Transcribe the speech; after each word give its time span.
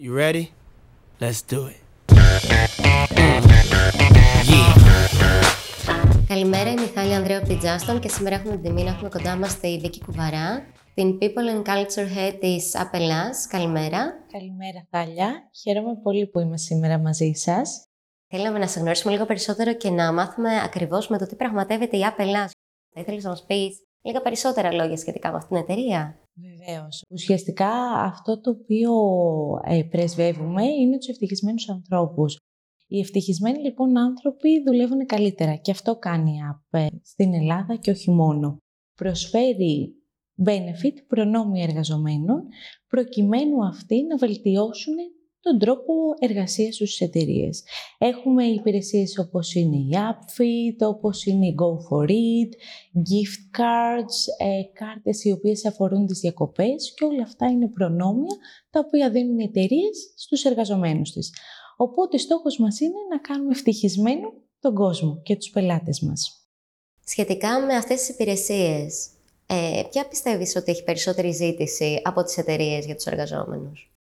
You 0.00 0.14
ready? 0.14 0.44
Let's 1.20 1.42
do 1.52 1.60
it. 1.66 1.80
Καλημέρα, 6.26 6.70
είμαι 6.70 6.82
η 6.82 6.86
Θάλια 6.86 7.16
Ανδρέου 7.16 7.36
από 7.36 7.46
την 7.46 7.58
Justin 7.62 8.00
και 8.00 8.08
σήμερα 8.08 8.34
έχουμε 8.36 8.52
την 8.52 8.62
τιμή 8.62 8.82
να 8.82 8.90
έχουμε 8.90 9.08
κοντά 9.08 9.36
μας 9.36 9.60
τη 9.60 9.78
Βίκη 9.78 10.04
Κουβαρά, 10.04 10.66
την 10.94 11.18
People 11.20 11.54
and 11.54 11.68
Culture 11.68 12.16
Head 12.16 12.36
της 12.40 12.76
Απελάς. 12.76 13.46
Καλημέρα. 13.46 14.26
Καλημέρα 14.32 14.86
Θάλια. 14.90 15.50
Χαίρομαι 15.62 15.94
πολύ 16.02 16.26
που 16.26 16.40
είμαι 16.40 16.58
σήμερα 16.58 16.98
μαζί 16.98 17.32
σας. 17.32 17.86
Θέλαμε 18.28 18.58
να 18.58 18.66
σε 18.66 18.80
γνωρίσουμε 18.80 19.12
λίγο 19.12 19.26
περισσότερο 19.26 19.74
και 19.74 19.90
να 19.90 20.12
μάθουμε 20.12 20.60
ακριβώς 20.64 21.08
με 21.08 21.18
το 21.18 21.26
τι 21.26 21.36
πραγματεύεται 21.36 21.96
η 21.96 22.04
Απελάς. 22.04 22.50
Θα 22.94 23.00
ήθελες 23.00 23.24
να 23.24 23.30
μας 23.30 23.44
πεις 23.46 23.87
λίγα 24.08 24.20
περισσότερα 24.20 24.72
λόγια 24.72 24.96
σχετικά 24.96 25.30
με 25.30 25.36
αυτήν 25.36 25.56
την 25.56 25.64
εταιρεία. 25.64 26.18
Βεβαίως. 26.34 27.04
Ουσιαστικά 27.10 27.70
αυτό 28.10 28.40
το 28.40 28.50
οποίο 28.50 28.92
ε, 29.64 29.82
πρεσβεύουμε 29.82 30.64
είναι 30.64 30.96
τους 30.98 31.08
ευτυχισμένους 31.08 31.68
ανθρώπους. 31.68 32.36
Οι 32.86 32.98
ευτυχισμένοι 33.00 33.58
λοιπόν 33.58 33.98
άνθρωποι 33.98 34.62
δουλεύουν 34.66 35.06
καλύτερα 35.06 35.54
και 35.54 35.70
αυτό 35.70 35.96
κάνει 35.96 36.30
η 36.30 36.38
ΑΠ 36.50 36.92
στην 37.02 37.34
Ελλάδα 37.34 37.76
και 37.76 37.90
όχι 37.90 38.10
μόνο. 38.10 38.56
Προσφέρει 38.94 39.94
benefit, 40.44 40.96
προνόμια 41.06 41.62
εργαζομένων, 41.62 42.42
προκειμένου 42.88 43.66
αυτοί 43.66 44.06
να 44.06 44.16
βελτιώσουν 44.16 44.94
τον 45.40 45.58
τρόπο 45.58 45.92
εργασίας 46.18 46.74
στους 46.74 47.00
εταιρείες. 47.00 47.62
Έχουμε 47.98 48.44
υπηρεσίες 48.44 49.18
όπως 49.18 49.54
είναι 49.54 49.76
η 49.76 49.88
Upfit, 49.92 50.88
όπως 50.88 51.24
είναι 51.24 51.46
η 51.46 51.54
Go 51.58 51.72
for 51.88 52.08
It, 52.08 52.52
gift 53.10 53.60
cards, 53.60 54.46
ε, 54.46 54.62
κάρτες 54.72 55.24
οι 55.24 55.30
οποίες 55.30 55.66
αφορούν 55.66 56.06
τις 56.06 56.20
διακοπές 56.20 56.94
και 56.94 57.04
όλα 57.04 57.22
αυτά 57.22 57.46
είναι 57.46 57.68
προνόμια 57.68 58.36
τα 58.70 58.80
οποία 58.86 59.10
δίνουν 59.10 59.38
οι 59.38 59.44
εταιρείες 59.44 60.12
στους 60.16 60.44
εργαζομένους 60.44 61.12
της. 61.12 61.32
Οπότε 61.76 62.18
στόχος 62.18 62.58
μας 62.58 62.80
είναι 62.80 62.98
να 63.10 63.18
κάνουμε 63.18 63.50
ευτυχισμένο 63.50 64.32
τον 64.60 64.74
κόσμο 64.74 65.20
και 65.22 65.36
τους 65.36 65.50
πελάτες 65.50 66.00
μας. 66.00 66.48
Σχετικά 67.04 67.60
με 67.60 67.74
αυτές 67.74 67.98
τις 67.98 68.08
υπηρεσίες, 68.08 69.08
ε, 69.46 69.82
ποια 69.90 70.08
πιστεύεις 70.08 70.56
ότι 70.56 70.70
έχει 70.70 70.84
περισσότερη 70.84 71.30
ζήτηση 71.30 72.00
από 72.04 72.22
τις 72.22 72.36
εταιρείες 72.36 72.84
για 72.84 72.94
τους 72.94 73.06
εργαζόμενους; 73.06 73.97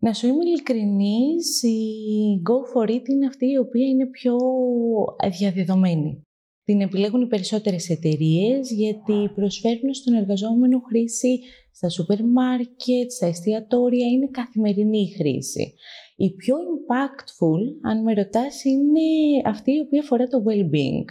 Να 0.00 0.12
σου 0.12 0.26
είμαι 0.26 0.44
ειλικρινής, 0.44 1.62
η 1.62 2.42
Go 2.48 2.74
for 2.74 2.90
It 2.90 3.08
είναι 3.08 3.26
αυτή 3.26 3.46
η 3.46 3.56
οποία 3.56 3.86
είναι 3.86 4.06
πιο 4.06 4.36
διαδεδομένη. 5.38 6.22
Την 6.64 6.80
επιλέγουν 6.80 7.22
οι 7.22 7.26
περισσότερες 7.26 7.88
εταιρείες 7.88 8.70
γιατί 8.70 9.30
προσφέρουν 9.34 9.94
στον 9.94 10.14
εργαζόμενο 10.14 10.80
χρήση 10.80 11.38
στα 11.72 11.88
σούπερ 11.88 12.24
μάρκετ, 12.24 13.10
στα 13.10 13.26
εστιατόρια, 13.26 14.06
είναι 14.06 14.28
καθημερινή 14.30 15.00
η 15.00 15.12
χρήση. 15.12 15.74
Η 16.16 16.34
πιο 16.34 16.56
impactful, 16.56 17.88
αν 17.90 18.02
με 18.02 18.14
ρωτάς, 18.14 18.64
είναι 18.64 19.00
αυτή 19.44 19.72
η 19.72 19.80
οποία 19.80 20.00
αφορά 20.00 20.26
το 20.26 20.42
well-being. 20.46 21.08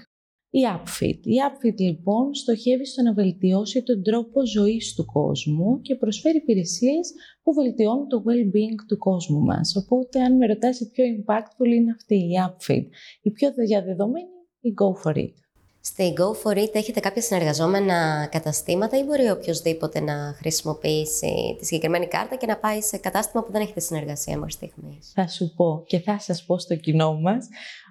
Η 0.49 0.59
Upfit. 0.75 1.19
Η 1.23 1.35
Upfit 1.49 1.77
λοιπόν 1.77 2.33
στοχεύει 2.33 2.85
στο 2.85 3.01
να 3.01 3.13
βελτιώσει 3.13 3.83
τον 3.83 4.03
τρόπο 4.03 4.45
ζωής 4.45 4.93
του 4.93 5.05
κόσμου 5.05 5.81
και 5.81 5.95
προσφέρει 5.95 6.37
υπηρεσίες 6.37 7.13
που 7.43 7.53
βελτιώνουν 7.53 8.07
το 8.07 8.23
well-being 8.27 8.79
του 8.87 8.97
κόσμου 8.97 9.39
μας. 9.39 9.75
Οπότε 9.75 10.21
αν 10.21 10.37
με 10.37 10.45
ρωτάς 10.45 10.79
η 10.79 10.89
πιο 10.89 11.03
impactful 11.05 11.65
είναι 11.75 11.91
αυτή 11.91 12.15
η 12.15 12.29
Upfit. 12.47 12.85
Η 13.21 13.31
πιο 13.31 13.53
διαδεδομένη 13.53 14.27
η 14.61 14.73
Go 14.81 15.07
For 15.07 15.15
It. 15.15 15.33
Στη 15.81 16.13
Go 16.17 16.43
For 16.43 16.57
It 16.57 16.75
έχετε 16.75 16.99
κάποια 16.99 17.21
συνεργαζόμενα 17.21 18.27
καταστήματα 18.31 18.97
ή 18.97 19.03
μπορεί 19.03 19.29
οποιοδήποτε 19.29 19.99
να 19.99 20.33
χρησιμοποιήσει 20.37 21.55
τη 21.59 21.65
συγκεκριμένη 21.65 22.07
κάρτα 22.07 22.35
και 22.35 22.45
να 22.45 22.57
πάει 22.57 22.81
σε 22.81 22.97
κατάστημα 22.97 23.43
που 23.43 23.51
δεν 23.51 23.61
έχετε 23.61 23.79
συνεργασία 23.79 24.37
μέχρι 24.37 24.51
στιγμής; 24.51 25.11
Θα 25.15 25.27
σου 25.27 25.53
πω 25.55 25.83
και 25.87 25.99
θα 25.99 26.19
σας 26.19 26.45
πω 26.45 26.57
στο 26.59 26.75
κοινό 26.75 27.19
μας 27.19 27.47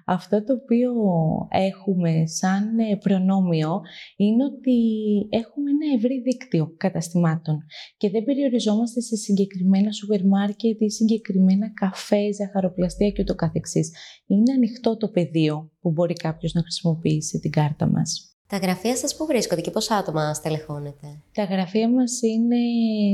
αυτό 0.09 0.43
το 0.43 0.53
οποίο 0.53 0.91
έχουμε 1.49 2.27
σαν 2.27 2.79
ε, 2.79 2.95
προνόμιο 2.95 3.81
είναι 4.15 4.43
ότι 4.43 4.77
έχουμε 5.29 5.69
ένα 5.69 5.95
ευρύ 5.95 6.21
δίκτυο 6.21 6.73
καταστημάτων 6.77 7.65
και 7.97 8.09
δεν 8.09 8.23
περιοριζόμαστε 8.23 9.01
σε 9.01 9.15
συγκεκριμένα 9.15 9.91
σούπερ 9.91 10.25
μάρκετ 10.25 10.81
ή 10.81 10.89
συγκεκριμένα 10.91 11.73
καφέ, 11.73 12.33
ζαχαροπλαστεία 12.33 13.09
και 13.09 13.23
το 13.23 13.35
καθεξής. 13.35 13.91
Είναι 14.27 14.53
ανοιχτό 14.55 14.97
το 14.97 15.07
πεδίο 15.09 15.71
που 15.81 15.91
μπορεί 15.91 16.13
κάποιος 16.13 16.53
να 16.53 16.61
χρησιμοποιήσει 16.61 17.39
την 17.39 17.51
κάρτα 17.51 17.89
μας. 17.89 18.31
Τα 18.47 18.57
γραφεία 18.57 18.95
σας 18.95 19.15
πού 19.15 19.25
βρίσκονται 19.25 19.61
και 19.61 19.71
πόσα 19.71 19.95
άτομα 19.95 20.33
στελεχώνετε; 20.33 21.07
Τα 21.33 21.43
γραφεία 21.43 21.89
μας 21.89 22.21
είναι 22.21 22.57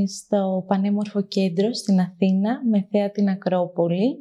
στο 0.06 0.64
Πανέμορφο 0.66 1.22
Κέντρο 1.22 1.72
στην 1.72 2.00
Αθήνα, 2.00 2.60
με 2.70 2.88
θέα 2.90 3.10
την 3.10 3.28
Ακρόπολη. 3.28 4.16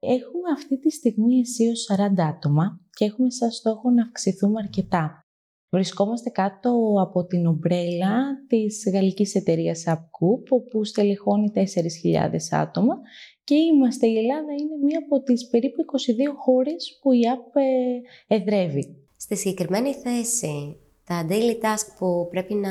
Έχουμε 0.00 0.50
αυτή 0.54 0.78
τη 0.78 0.90
στιγμή 0.90 1.38
αισίως 1.40 1.88
40 1.92 2.20
άτομα 2.20 2.80
και 2.90 3.04
έχουμε 3.04 3.30
σαν 3.30 3.50
στόχο 3.50 3.90
να 3.90 4.02
αυξηθούμε 4.02 4.60
αρκετά. 4.62 5.22
Βρισκόμαστε 5.70 6.30
κάτω 6.30 6.94
από 7.00 7.24
την 7.26 7.46
ομπρέλα 7.46 8.44
της 8.46 8.90
γαλλικής 8.92 9.34
εταιρείας 9.34 9.84
Upcoop, 9.86 10.42
όπου 10.48 10.84
στελεχώνει 10.84 11.52
4.000 11.54 11.60
άτομα 12.50 12.94
και 13.44 13.54
είμαστε, 13.54 14.06
η 14.06 14.16
Ελλάδα 14.18 14.52
είναι 14.52 14.84
μία 14.84 14.98
από 15.04 15.22
τις 15.22 15.48
περίπου 15.48 15.84
22 16.32 16.34
χώρες 16.36 16.98
που 17.02 17.12
η 17.12 17.20
App 17.34 17.60
ε, 17.60 18.34
εδρεύει. 18.34 18.96
Στη 19.16 19.36
συγκεκριμένη 19.36 19.94
θέση, 19.94 20.76
τα 21.04 21.26
daily 21.28 21.64
task 21.64 21.94
που 21.98 22.28
πρέπει 22.30 22.54
να 22.54 22.70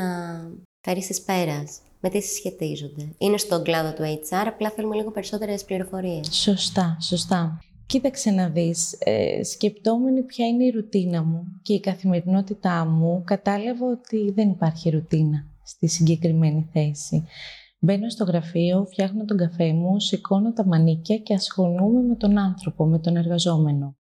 φέρεις 0.82 1.10
εις 1.10 1.22
πέρας, 1.22 1.82
με 2.00 2.10
τι 2.10 2.22
συσχετίζονται; 2.22 3.10
Είναι 3.18 3.38
στον 3.38 3.64
κλάδο 3.64 3.94
του 3.94 4.04
HR, 4.04 4.46
απλά 4.48 4.70
θέλουμε 4.70 4.96
λίγο 4.96 5.12
περισσότερες 5.12 5.66
πληροφορίες. 5.66 6.28
Σωστά, 6.32 6.98
σωστά. 7.02 7.62
Κοίταξε 7.86 8.32
να 8.32 8.50
δεις, 8.50 8.98
ε, 9.00 9.44
σκεπτόμενη 9.44 10.24
ποια 10.24 10.48
είναι 10.48 10.64
η 10.64 10.70
ρουτίνα 10.70 11.24
μου 11.24 11.44
και 11.62 11.74
η 11.74 11.80
καθημερινότητά 11.80 12.86
μου, 12.86 13.24
κατάλαβα 13.26 13.86
ότι 13.86 14.32
δεν 14.32 14.50
υπάρχει 14.50 14.90
ρουτίνα 14.90 15.46
στη 15.64 15.88
συγκεκριμένη 15.88 16.70
θέση. 16.74 17.24
Μπαίνω 17.80 18.10
στο 18.10 18.24
γραφείο, 18.24 18.86
φτιάχνω 18.86 19.26
τον 19.26 19.38
καφέ 19.38 19.74
μου, 19.74 20.00
σηκώνω 20.00 20.54
τα 20.54 20.66
μανίκια 20.66 21.18
και 21.18 21.34
ασχολούμαι 21.34 22.02
με 22.02 22.16
τον 22.16 22.38
άνθρωπο, 22.38 22.86
με 22.86 23.00
τον 23.00 23.16
εργαζόμενο. 23.16 23.96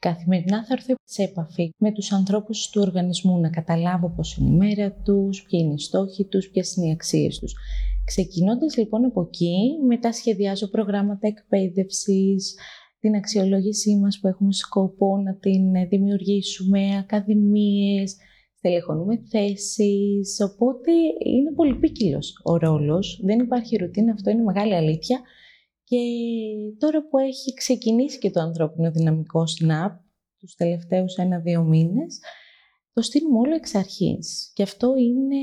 Καθημερινά 0.00 0.64
θα 0.64 0.72
έρθω 0.72 0.94
σε 1.04 1.22
επαφή 1.22 1.70
με 1.78 1.92
τους 1.92 2.12
ανθρώπους 2.12 2.70
του 2.70 2.80
οργανισμού 2.84 3.40
να 3.40 3.50
καταλάβω 3.50 4.12
πώς 4.16 4.36
είναι 4.36 4.48
η 4.50 4.56
μέρα 4.56 4.92
τους, 4.92 5.42
ποιοι 5.42 5.60
είναι 5.62 5.74
οι 5.74 5.78
στόχοι 5.78 6.24
τους, 6.24 6.50
ποιες 6.50 6.76
είναι 6.76 6.86
οι 6.86 6.90
αξίες 6.90 7.38
τους. 7.38 7.54
Ξεκινώντας 8.04 8.76
λοιπόν 8.76 9.04
από 9.04 9.20
εκεί, 9.20 9.56
μετά 9.86 10.12
σχεδιάζω 10.12 10.68
προγράμματα 10.68 11.26
εκπαίδευσης, 11.26 12.56
την 13.00 13.14
αξιολόγησή 13.14 13.96
μας 13.96 14.18
που 14.20 14.28
έχουμε 14.28 14.52
σκοπό 14.52 15.16
να 15.16 15.34
την 15.36 15.88
δημιουργήσουμε, 15.88 16.98
ακαδημίες, 16.98 18.16
στελεχωνούμε 18.56 19.22
θέσεις, 19.30 20.40
οπότε 20.50 20.90
είναι 21.24 21.52
πολυπίκυλος 21.54 22.40
ο 22.44 22.56
ρόλος, 22.56 23.20
δεν 23.24 23.38
υπάρχει 23.38 23.76
ρουτίνα, 23.76 24.12
αυτό 24.12 24.30
είναι 24.30 24.42
μεγάλη 24.42 24.74
αλήθεια 24.74 25.20
και 25.88 25.96
τώρα 26.78 27.08
που 27.08 27.18
έχει 27.18 27.54
ξεκινήσει 27.54 28.18
και 28.18 28.30
το 28.30 28.40
ανθρώπινο 28.40 28.90
δυναμικό 28.90 29.46
στην 29.46 29.70
app, 29.70 29.96
τους 30.38 30.54
τελευταίους 30.54 31.14
ένα-δύο 31.14 31.62
μήνες, 31.62 32.18
το 32.92 33.02
στείλουμε 33.02 33.38
όλο 33.38 33.54
εξ 33.54 33.74
αρχής. 33.74 34.50
Και 34.54 34.62
αυτό 34.62 34.94
είναι 34.96 35.36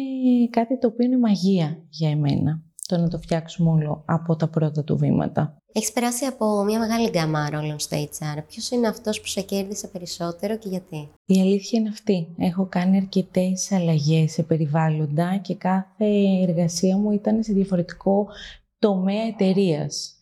κάτι 0.50 0.80
το 0.80 0.88
οποίο 0.88 1.06
είναι 1.06 1.18
μαγεία 1.18 1.86
για 1.90 2.10
εμένα, 2.10 2.64
το 2.88 2.98
να 2.98 3.08
το 3.08 3.18
φτιάξουμε 3.18 3.70
όλο 3.70 4.04
από 4.08 4.36
τα 4.36 4.48
πρώτα 4.50 4.84
του 4.84 4.98
βήματα. 4.98 5.58
Έχεις 5.74 5.92
περάσει 5.92 6.26
από 6.26 6.64
μια 6.64 6.80
μεγάλη 6.80 7.10
γκάμα 7.10 7.50
ρόλων 7.50 7.80
στο 7.80 7.98
HR. 7.98 8.44
Ποιος 8.48 8.70
είναι 8.72 8.88
αυτός 8.88 9.22
που 9.22 9.28
σε 9.28 9.42
κέρδισε 9.42 9.88
περισσότερο 9.88 10.58
και 10.58 10.70
γιατί; 10.70 11.10
Η 11.26 11.40
αλήθεια 11.40 11.80
είναι 11.80 11.90
αυτή. 11.90 12.36
Έχω 12.38 12.68
κάνει 12.68 12.98
αρκετές 12.98 13.72
αλλαγές 13.72 14.32
σε 14.32 14.44
περιβάλλοντα 14.44 15.38
και 15.38 15.56
κάθε 15.56 16.06
εργασία 16.48 16.98
μου 16.98 17.12
ήταν 17.12 17.44
σε 17.44 17.54
διαφορετικό 17.54 18.28
τομέα 18.80 19.24
εταιρείας. 19.24 20.15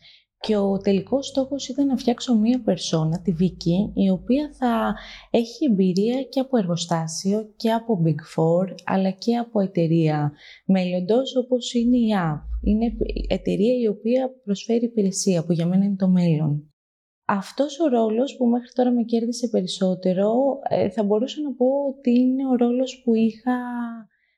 Και 0.45 0.57
ο 0.57 0.77
τελικός 0.77 1.27
στόχος 1.27 1.67
ήταν 1.67 1.87
να 1.87 1.97
φτιάξω 1.97 2.37
μία 2.37 2.61
περσόνα, 2.61 3.21
τη 3.21 3.31
Βίκη, 3.31 3.91
η 3.93 4.09
οποία 4.09 4.49
θα 4.53 4.95
έχει 5.29 5.65
εμπειρία 5.71 6.23
και 6.23 6.39
από 6.39 6.57
εργοστάσιο 6.57 7.53
και 7.55 7.71
από 7.71 8.01
Big 8.05 8.09
Four, 8.35 8.75
αλλά 8.85 9.09
και 9.09 9.35
από 9.35 9.59
εταιρεία 9.59 10.31
μέλλοντος, 10.65 11.35
όπως 11.35 11.73
είναι 11.73 11.97
η 11.97 12.07
App. 12.15 12.41
Είναι 12.61 12.93
εταιρεία 13.27 13.79
η 13.79 13.87
οποία 13.87 14.29
προσφέρει 14.43 14.85
υπηρεσία, 14.85 15.45
που 15.45 15.51
για 15.51 15.65
μένα 15.65 15.85
είναι 15.85 15.95
το 15.95 16.07
μέλλον. 16.07 16.73
Αυτός 17.25 17.79
ο 17.79 17.87
ρόλος 17.87 18.35
που 18.35 18.45
μέχρι 18.45 18.69
τώρα 18.73 18.91
με 18.91 19.03
κέρδισε 19.03 19.47
περισσότερο, 19.47 20.33
ε, 20.69 20.89
θα 20.89 21.03
μπορούσα 21.03 21.41
να 21.41 21.53
πω 21.53 21.65
ότι 21.97 22.19
είναι 22.19 22.47
ο 22.47 22.55
ρόλος 22.55 23.01
που 23.03 23.15
είχα 23.15 23.57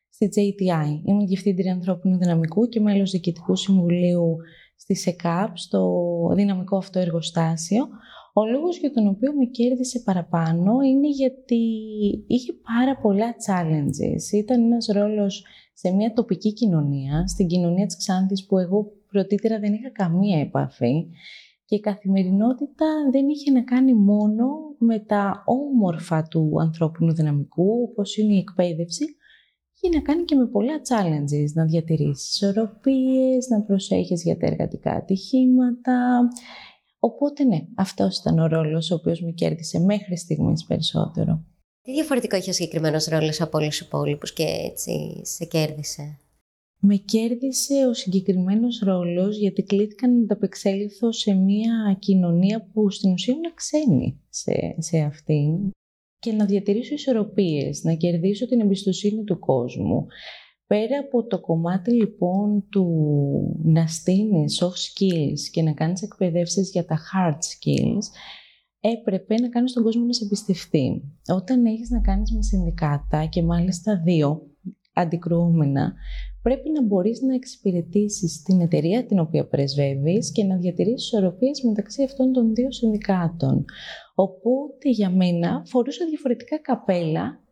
στη 0.10 0.30
JTI. 0.36 1.02
Ήμουν 1.06 1.28
διευθύντρια 1.28 1.74
ανθρώπινου 1.74 2.18
δυναμικού 2.18 2.68
και 2.68 2.80
μέλος 2.80 3.12
διοικητικού 3.12 3.56
συμβουλίου 3.56 4.38
στη 4.76 4.96
ΣΕΚΑΠ, 4.96 5.58
στο 5.58 6.02
δυναμικό 6.36 6.78
αυτό 6.78 7.00
εργοστάσιο. 7.00 7.88
Ο 8.34 8.46
λόγος 8.46 8.78
για 8.78 8.92
τον 8.92 9.08
οποίο 9.08 9.34
με 9.34 9.46
κέρδισε 9.46 10.00
παραπάνω 10.00 10.82
είναι 10.82 11.10
γιατί 11.10 11.64
είχε 12.28 12.54
πάρα 12.54 12.98
πολλά 12.98 13.36
challenges. 13.48 14.34
Ήταν 14.34 14.64
ένας 14.64 14.86
ρόλος 14.86 15.46
σε 15.74 15.92
μια 15.92 16.14
τοπική 16.14 16.54
κοινωνία, 16.54 17.28
στην 17.28 17.48
κοινωνία 17.48 17.86
της 17.86 17.98
Ξάνθης 17.98 18.46
που 18.46 18.58
εγώ 18.58 18.92
πρωτήτερα 19.12 19.60
δεν 19.60 19.74
είχα 19.74 19.92
καμία 19.92 20.40
επαφή 20.40 21.08
και 21.66 21.76
η 21.76 21.80
καθημερινότητα 21.80 22.86
δεν 23.12 23.30
είχε 23.30 23.52
να 23.52 23.64
κάνει 23.64 23.94
μόνο 23.94 24.48
με 24.78 25.00
τα 25.00 25.44
όμορφα 25.46 26.24
του 26.24 26.54
ανθρώπινου 26.62 27.14
δυναμικού, 27.14 27.90
όπως 27.90 28.18
είναι 28.18 28.34
η 28.34 28.38
εκπαίδευση, 28.38 29.06
είχε 29.86 29.98
να 29.98 30.02
κάνει 30.02 30.24
και 30.24 30.36
με 30.36 30.46
πολλά 30.48 30.82
challenges, 30.90 31.52
να 31.54 31.66
διατηρήσεις 31.66 32.32
ισορροπίες, 32.32 33.48
να 33.50 33.62
προσέχεις 33.62 34.24
για 34.24 34.38
τα 34.38 34.48
εργατικά 34.48 34.92
ατυχήματα. 34.92 36.28
Οπότε 37.00 37.44
ναι, 37.44 37.66
αυτός 37.76 38.18
ήταν 38.18 38.40
ο 38.40 38.48
ρόλος 38.48 38.92
ο 38.92 38.96
οποίος 38.96 39.22
με 39.22 39.32
κέρδισε 39.32 39.80
μέχρι 39.80 40.18
στιγμής 40.18 40.66
περισσότερο. 40.66 41.44
Τι 41.82 41.92
διαφορετικό 41.92 42.36
είχε 42.36 42.50
ο 42.50 42.54
συγκεκριμένος 42.54 43.06
ρόλος 43.06 43.42
από 43.42 43.58
όλους 43.58 43.78
τους 43.78 43.88
υπόλοιπους 43.88 44.34
και 44.34 44.44
έτσι 44.44 45.22
σε 45.24 45.46
κέρδισε; 45.46 46.20
Με 46.80 46.96
κέρδισε 46.96 47.88
ο 47.90 47.94
συγκεκριμένος 47.94 48.80
ρόλος 48.80 49.38
γιατί 49.38 49.64
κλήθηκα 49.64 50.10
να 50.10 50.20
ανταπεξέλθω 50.20 51.12
σε 51.12 51.34
μια 51.34 51.98
κοινωνία 52.00 52.70
που 52.74 52.90
στην 52.90 53.12
ουσία 53.12 53.34
είναι 53.34 53.52
ξένη 53.56 54.20
σε, 54.30 54.76
σε 54.78 55.00
αυτήν 55.00 55.72
και 56.26 56.32
να 56.32 56.46
διατηρήσω 56.46 56.94
ισορροπίες, 56.94 57.84
να 57.84 57.94
κερδίσω 57.94 58.48
την 58.48 58.60
εμπιστοσύνη 58.60 59.24
του 59.24 59.40
κόσμου. 59.40 60.06
Πέρα 60.68 61.00
από 61.06 61.28
το 61.28 61.40
κομμάτι 61.40 61.92
λοιπόν 61.92 62.66
του 62.70 62.88
να 63.64 63.88
στείνεις 63.88 64.64
soft 64.64 64.68
skills 64.68 65.40
και 65.52 65.62
να 65.62 65.74
κάνεις 65.74 66.02
εκπαιδεύσεις 66.02 66.70
για 66.72 66.86
τα 66.86 66.98
hard 66.98 67.38
skills, 67.38 68.06
έπρεπε 68.80 69.36
να 69.36 69.50
κάνεις 69.50 69.74
τον 69.74 69.84
κόσμο 69.84 70.06
να 70.06 70.14
σε 70.14 70.24
εμπιστευτεί. 70.24 71.04
Όταν 71.28 71.66
έχεις 71.66 71.90
να 71.90 72.02
κάνεις 72.02 72.32
με 72.32 72.42
συνδικάτα 72.42 73.26
και 73.26 73.44
μάλιστα 73.44 74.02
δύο 74.04 74.42
αντικρουόμενα, 74.94 75.94
πρέπει 76.42 76.70
να 76.70 76.84
μπορείς 76.86 77.22
να 77.22 77.34
εξυπηρετήσεις 77.34 78.42
την 78.42 78.62
εταιρεία 78.62 79.06
την 79.06 79.20
οποία 79.20 79.48
πρεσβεύεις 79.48 80.32
και 80.32 80.44
να 80.44 80.58
διατηρήσεις 80.58 81.06
ισορροπίες 81.08 81.62
μεταξύ 81.62 82.04
αυτών 82.04 82.32
των 82.32 82.54
δύο 82.54 82.72
συνδικάτων. 82.72 83.66
Οπότε 84.16 84.90
για 84.90 85.10
μένα 85.10 85.64
φορούσα 85.66 86.06
διαφορετικά 86.06 86.60
καπέλα 86.60 87.44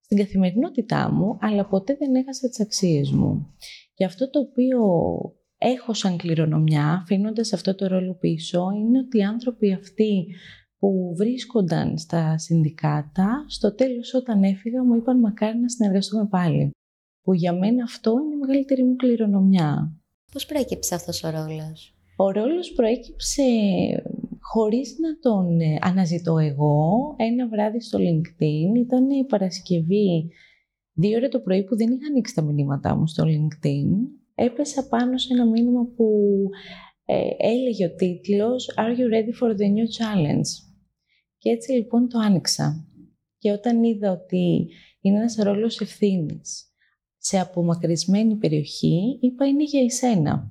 στην 0.00 0.18
καθημερινότητά 0.18 1.12
μου, 1.12 1.36
αλλά 1.40 1.66
ποτέ 1.66 1.96
δεν 1.98 2.14
έχασα 2.14 2.48
τις 2.48 2.60
αξίες 2.60 3.10
μου. 3.10 3.54
Και 3.94 4.04
αυτό 4.04 4.30
το 4.30 4.40
οποίο 4.40 4.80
έχω 5.58 5.92
σαν 5.92 6.16
κληρονομιά, 6.16 7.00
αφήνοντας 7.02 7.52
αυτό 7.52 7.74
το 7.74 7.86
ρόλο 7.86 8.14
πίσω, 8.14 8.70
είναι 8.76 8.98
ότι 8.98 9.18
οι 9.18 9.22
άνθρωποι 9.22 9.72
αυτοί 9.72 10.26
που 10.78 11.14
βρίσκονταν 11.16 11.98
στα 11.98 12.38
συνδικάτα, 12.38 13.44
στο 13.48 13.74
τέλος 13.74 14.14
όταν 14.14 14.42
έφυγα 14.42 14.84
μου 14.84 14.94
είπαν 14.94 15.18
μακάρι 15.18 15.58
να 15.58 15.68
συνεργαστούμε 15.68 16.26
πάλι. 16.26 16.70
Που 17.22 17.34
για 17.34 17.52
μένα 17.52 17.82
αυτό 17.84 18.10
είναι 18.10 18.34
η 18.34 18.38
μεγαλύτερη 18.38 18.84
μου 18.84 18.96
κληρονομιά. 18.96 19.98
Πώς 20.32 20.46
προέκυψε 20.46 20.94
αυτός 20.94 21.24
ο 21.24 21.30
ρόλος; 21.30 21.96
Ο 22.16 22.30
ρόλος 22.30 22.72
προέκυψε 22.72 23.42
χωρίς 24.52 24.96
να 24.98 25.18
τον 25.18 25.60
ε, 25.60 25.78
αναζητώ 25.80 26.38
εγώ. 26.38 27.14
Ένα 27.16 27.48
βράδυ 27.48 27.80
στο 27.80 27.98
LinkedIn 27.98 28.78
ήταν 28.78 29.10
η 29.10 29.24
Παρασκευή, 29.24 30.30
δύο 30.92 31.16
ώρα 31.16 31.28
το 31.28 31.40
πρωί 31.40 31.64
που 31.64 31.76
δεν 31.76 31.92
είχα 31.92 32.06
ανοίξει 32.10 32.34
τα 32.34 32.42
μηνύματά 32.42 32.96
μου 32.96 33.06
στο 33.06 33.24
LinkedIn. 33.24 33.88
Έπεσα 34.34 34.88
πάνω 34.88 35.18
σε 35.18 35.32
ένα 35.32 35.46
μήνυμα 35.46 35.84
που 35.96 36.06
ε, 37.04 37.28
έλεγε 37.38 37.86
ο 37.86 37.94
τίτλος 37.94 38.70
«Are 38.76 38.98
you 38.98 39.06
ready 39.14 39.34
for 39.40 39.50
the 39.50 39.66
new 39.76 39.88
challenge» 39.98 40.50
Και 41.38 41.50
έτσι 41.50 41.72
λοιπόν 41.72 42.08
το 42.08 42.18
άνοιξα. 42.18 42.86
Και 43.38 43.50
όταν 43.50 43.82
είδα 43.82 44.10
ότι 44.10 44.68
είναι 45.00 45.18
ένας 45.18 45.36
ρόλος 45.36 45.80
ευθύνης 45.80 46.72
σε 47.18 47.38
απομακρυσμένη 47.38 48.36
περιοχή, 48.36 49.18
είπα 49.20 49.46
είναι 49.46 49.62
για 49.62 49.80
εσένα. 49.80 50.50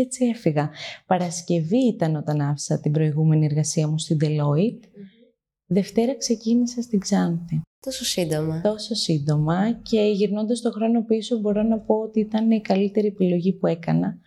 Και 0.00 0.06
έτσι 0.06 0.24
έφυγα. 0.24 0.70
Παρασκευή 1.06 1.86
ήταν 1.86 2.16
όταν 2.16 2.40
άφησα 2.40 2.80
την 2.80 2.92
προηγούμενη 2.92 3.44
εργασία 3.44 3.88
μου 3.88 3.98
στην 3.98 4.16
Deloitte. 4.20 4.84
Δευτέρα 5.66 6.16
ξεκίνησα 6.16 6.82
στην 6.82 6.98
Ξάνθη. 7.00 7.60
Τόσο 7.80 8.04
σύντομα. 8.04 8.60
Τόσο 8.60 8.94
σύντομα 8.94 9.72
και 9.72 10.00
γυρνώντας 10.00 10.60
το 10.60 10.70
χρόνο 10.70 11.04
πίσω 11.04 11.38
μπορώ 11.38 11.62
να 11.62 11.78
πω 11.78 11.94
ότι 11.94 12.20
ήταν 12.20 12.50
η 12.50 12.60
καλύτερη 12.60 13.06
επιλογή 13.06 13.52
που 13.52 13.66
έκανα 13.66 14.18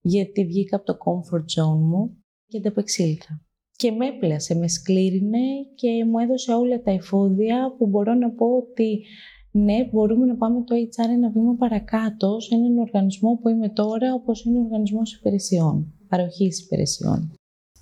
γιατί 0.00 0.44
βγήκα 0.44 0.76
από 0.76 0.84
το 0.84 0.98
comfort 1.04 1.60
zone 1.60 1.80
μου 1.80 2.24
και 2.46 2.58
ανταπεξήλθα 2.58 3.42
και 3.72 3.90
με 3.90 4.06
έπλασε, 4.06 4.54
με 4.54 4.68
σκλήρινε 4.68 5.38
και 5.74 6.04
μου 6.04 6.18
έδωσε 6.18 6.52
όλα 6.52 6.82
τα 6.82 6.90
εφόδια 6.90 7.74
που 7.78 7.86
μπορώ 7.86 8.14
να 8.14 8.30
πω 8.30 8.46
ότι 8.46 9.04
ναι, 9.50 9.88
μπορούμε 9.92 10.26
να 10.26 10.36
πάμε 10.36 10.62
το 10.62 10.74
HR 10.74 11.08
ένα 11.08 11.30
βήμα 11.30 11.54
παρακάτω 11.54 12.40
σε 12.40 12.54
έναν 12.54 12.78
οργανισμό 12.78 13.38
που 13.42 13.48
είμαι 13.48 13.68
τώρα, 13.68 14.14
όπως 14.14 14.44
είναι 14.44 14.58
ο 14.58 14.62
οργανισμός 14.62 15.14
υπηρεσιών, 15.14 15.94
παροχής 16.08 16.60
υπηρεσιών. 16.60 17.32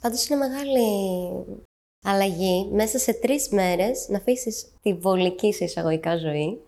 Πάντως 0.00 0.28
είναι 0.28 0.38
μεγάλη 0.38 0.88
αλλαγή 2.04 2.68
μέσα 2.72 2.98
σε 2.98 3.12
τρεις 3.12 3.48
μέρες 3.48 4.08
να 4.08 4.16
αφήσεις 4.16 4.72
τη 4.82 4.94
βολική 4.94 5.52
σε 5.52 5.64
εισαγωγικά 5.64 6.16
ζωή 6.16 6.60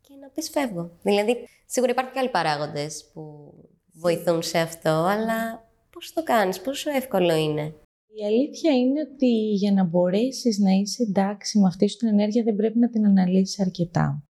και 0.00 0.14
να 0.20 0.28
πεις 0.28 0.50
φεύγω. 0.50 0.90
Δηλαδή, 1.02 1.36
σίγουρα 1.66 1.92
υπάρχουν 1.92 2.12
και 2.12 2.18
άλλοι 2.18 2.30
παράγοντες 2.30 3.10
που 3.12 3.52
βοηθούν 3.92 4.42
σε 4.42 4.58
αυτό, 4.58 4.90
αλλά 4.90 5.68
πώς 5.90 6.12
το 6.12 6.22
κάνεις, 6.22 6.60
πόσο 6.60 6.90
εύκολο 6.90 7.34
είναι; 7.34 7.74
Η 8.18 8.24
αλήθεια 8.24 8.72
είναι 8.72 9.00
ότι 9.12 9.50
για 9.52 9.72
να 9.72 9.84
μπορέσεις 9.84 10.58
να 10.58 10.70
είσαι 10.70 11.02
εντάξει 11.02 11.58
με 11.58 11.66
αυτή 11.66 11.88
σου 11.88 11.96
την 11.96 12.08
ενέργεια 12.08 12.42
δεν 12.42 12.56
πρέπει 12.56 12.78
να 12.78 12.90
την 12.90 13.06
αναλύσεις 13.06 13.60
αρκετά. 13.60 14.24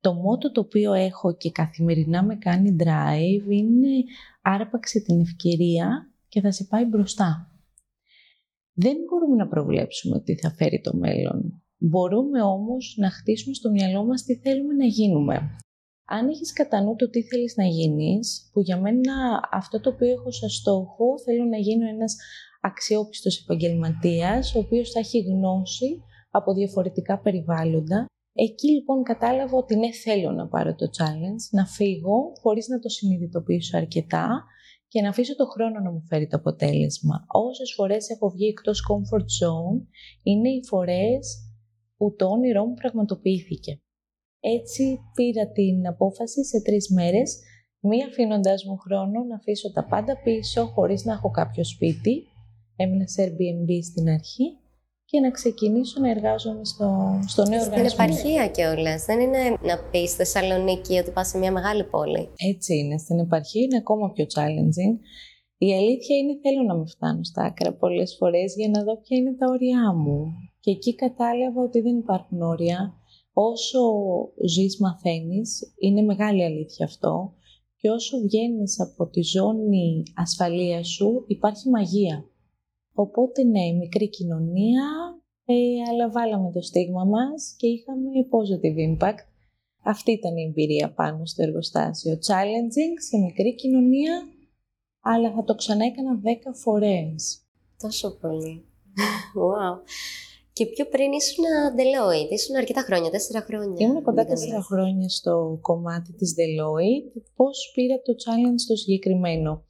Το 0.00 0.14
μότο 0.14 0.52
το 0.52 0.60
οποίο 0.60 0.92
έχω 0.92 1.36
και 1.36 1.50
καθημερινά 1.50 2.24
με 2.24 2.36
κάνει 2.36 2.76
drive 2.80 3.50
είναι 3.50 4.04
άρπαξε 4.42 5.00
την 5.00 5.20
ευκαιρία 5.20 6.12
και 6.28 6.40
θα 6.40 6.50
σε 6.50 6.64
πάει 6.64 6.84
μπροστά. 6.84 7.50
Δεν 8.72 8.96
μπορούμε 9.08 9.36
να 9.36 9.48
προβλέψουμε 9.48 10.20
τι 10.20 10.36
θα 10.36 10.50
φέρει 10.50 10.80
το 10.80 10.94
μέλλον. 10.94 11.62
Μπορούμε 11.78 12.42
όμως 12.42 12.94
να 12.98 13.10
χτίσουμε 13.10 13.54
στο 13.54 13.70
μυαλό 13.70 14.04
μας 14.04 14.22
τι 14.22 14.36
θέλουμε 14.36 14.74
να 14.74 14.84
γίνουμε. 14.84 15.56
Αν 16.08 16.28
έχεις 16.28 16.52
κατά 16.52 16.82
νου 16.82 16.96
το 16.96 17.10
τι 17.10 17.22
θέλεις 17.22 17.56
να 17.56 17.64
γίνεις, 17.64 18.50
που 18.52 18.60
για 18.60 18.80
μένα 18.80 19.12
αυτό 19.52 19.80
το 19.80 19.90
οποίο 19.90 20.08
έχω 20.08 20.30
σαν 20.30 20.48
στόχο, 20.48 21.18
θέλω 21.24 21.44
να 21.44 21.56
γίνω 21.56 21.88
ένας 21.88 22.16
αξιόπιστος 22.66 23.42
επαγγελματίας, 23.42 24.54
ο 24.54 24.58
οποίος 24.58 24.90
θα 24.90 24.98
έχει 24.98 25.18
γνώση 25.20 26.02
από 26.30 26.52
διαφορετικά 26.54 27.20
περιβάλλοντα. 27.20 28.06
Εκεί 28.32 28.70
λοιπόν 28.70 29.02
κατάλαβα 29.02 29.56
ότι 29.56 29.76
ναι 29.76 29.92
θέλω 29.92 30.30
να 30.30 30.48
πάρω 30.48 30.74
το 30.74 30.86
challenge, 30.98 31.44
να 31.50 31.66
φύγω 31.66 32.32
χωρίς 32.42 32.68
να 32.68 32.78
το 32.78 32.88
συνειδητοποιήσω 32.88 33.76
αρκετά 33.76 34.44
και 34.88 35.00
να 35.00 35.08
αφήσω 35.08 35.36
το 35.36 35.46
χρόνο 35.46 35.80
να 35.80 35.90
μου 35.92 36.02
φέρει 36.08 36.26
το 36.26 36.36
αποτέλεσμα. 36.36 37.24
Όσες 37.26 37.72
φορές 37.76 38.08
έχω 38.08 38.30
βγει 38.30 38.46
εκτός 38.48 38.78
comfort 38.90 39.28
zone, 39.40 39.78
είναι 40.22 40.48
οι 40.48 40.62
φορές 40.64 41.22
που 41.96 42.14
το 42.18 42.26
όνειρό 42.26 42.64
μου 42.64 42.74
πραγματοποιήθηκε. 42.74 43.80
Έτσι 44.40 44.98
πήρα 45.14 45.50
την 45.50 45.86
απόφαση 45.86 46.44
σε 46.44 46.62
τρεις 46.62 46.90
μέρες, 46.90 47.38
μη 47.80 48.04
αφήνοντα 48.04 48.54
μου 48.66 48.76
χρόνο 48.76 49.24
να 49.28 49.36
αφήσω 49.36 49.72
τα 49.72 49.84
πάντα 49.84 50.14
πίσω 50.24 50.66
χωρίς 50.66 51.04
να 51.04 51.12
έχω 51.12 51.30
κάποιο 51.30 51.64
σπίτι 51.64 52.26
έμεινα 52.76 53.06
σε 53.06 53.22
Airbnb 53.24 53.70
στην 53.90 54.08
αρχή 54.08 54.58
και 55.04 55.20
να 55.20 55.30
ξεκινήσω 55.30 56.00
να 56.00 56.10
εργάζομαι 56.10 56.64
στο, 56.64 56.88
στο 57.26 57.42
νέο 57.48 57.60
στην 57.60 57.72
οργανισμό. 57.72 57.88
Στην 57.88 58.04
επαρχία 58.04 58.48
κιόλας. 58.48 59.04
Δεν 59.04 59.20
είναι 59.20 59.42
να 59.68 59.76
πεις 59.90 60.08
στη 60.08 60.16
Θεσσαλονίκη 60.16 60.98
ότι 60.98 61.10
πας 61.10 61.28
σε 61.28 61.38
μια 61.38 61.52
μεγάλη 61.52 61.84
πόλη. 61.84 62.28
Έτσι 62.52 62.76
είναι. 62.76 62.98
Στην 62.98 63.18
επαρχία 63.18 63.62
είναι 63.62 63.76
ακόμα 63.76 64.10
πιο 64.10 64.24
challenging. 64.34 64.94
Η 65.58 65.74
αλήθεια 65.74 66.16
είναι 66.16 66.34
θέλω 66.42 66.62
να 66.66 66.74
με 66.76 66.86
φτάνω 66.86 67.24
στα 67.24 67.42
άκρα 67.42 67.72
πολλές 67.74 68.16
φορές 68.18 68.54
για 68.56 68.68
να 68.68 68.82
δω 68.84 68.96
ποια 68.96 69.16
είναι 69.16 69.34
τα 69.34 69.46
όρια 69.50 69.94
μου. 69.94 70.32
Και 70.60 70.70
εκεί 70.70 70.94
κατάλαβα 70.94 71.62
ότι 71.62 71.80
δεν 71.80 71.96
υπάρχουν 71.96 72.42
όρια. 72.42 72.94
Όσο 73.32 73.80
ζεις 74.48 74.78
μαθαίνεις, 74.80 75.74
είναι 75.78 76.02
μεγάλη 76.02 76.44
αλήθεια 76.44 76.86
αυτό. 76.86 77.34
Και 77.76 77.90
όσο 77.90 78.18
βγαίνεις 78.18 78.80
από 78.80 79.06
τη 79.06 79.22
ζώνη 79.22 80.02
ασφαλείας 80.14 80.88
σου, 80.88 81.24
υπάρχει 81.26 81.68
μαγεία. 81.68 82.24
Οπότε 82.98 83.42
ναι, 83.42 83.72
μικρή 83.78 84.08
κοινωνία, 84.08 84.84
ε, 85.44 85.54
αλλά 85.90 86.10
βάλαμε 86.10 86.50
το 86.52 86.60
στίγμα 86.60 87.04
μας 87.04 87.54
και 87.56 87.66
είχαμε 87.66 88.10
positive 88.34 88.78
impact. 88.88 89.24
Αυτή 89.82 90.12
ήταν 90.12 90.36
η 90.36 90.42
εμπειρία 90.42 90.92
πάνω 90.92 91.26
στο 91.26 91.42
εργοστάσιο. 91.42 92.12
Challenging 92.12 92.94
σε 93.08 93.16
μικρή 93.18 93.54
κοινωνία, 93.54 94.22
αλλά 95.00 95.32
θα 95.32 95.44
το 95.44 95.54
ξανά 95.54 95.84
έκανα 95.84 96.20
10 96.24 96.54
φορές. 96.54 97.40
Τόσο 97.78 98.18
πολύ. 98.20 98.64
wow. 99.42 99.78
Και 100.52 100.66
πιο 100.66 100.86
πριν 100.86 101.12
ήσουν 101.12 101.44
Deloitte, 101.78 102.30
ήσουν 102.30 102.56
αρκετά 102.56 102.80
χρόνια, 102.80 103.10
τέσσερα 103.10 103.40
χρόνια. 103.40 103.86
Ήμουν 103.86 104.02
κοντά 104.02 104.24
τέσσερα 104.24 104.62
χρόνια 104.62 105.08
στο 105.08 105.58
κομμάτι 105.60 106.12
της 106.12 106.34
Deloitte. 106.38 107.22
Πώς 107.36 107.70
πήρα 107.74 107.96
το 108.02 108.12
challenge 108.24 108.62
το 108.68 108.76
συγκεκριμένο; 108.76 109.64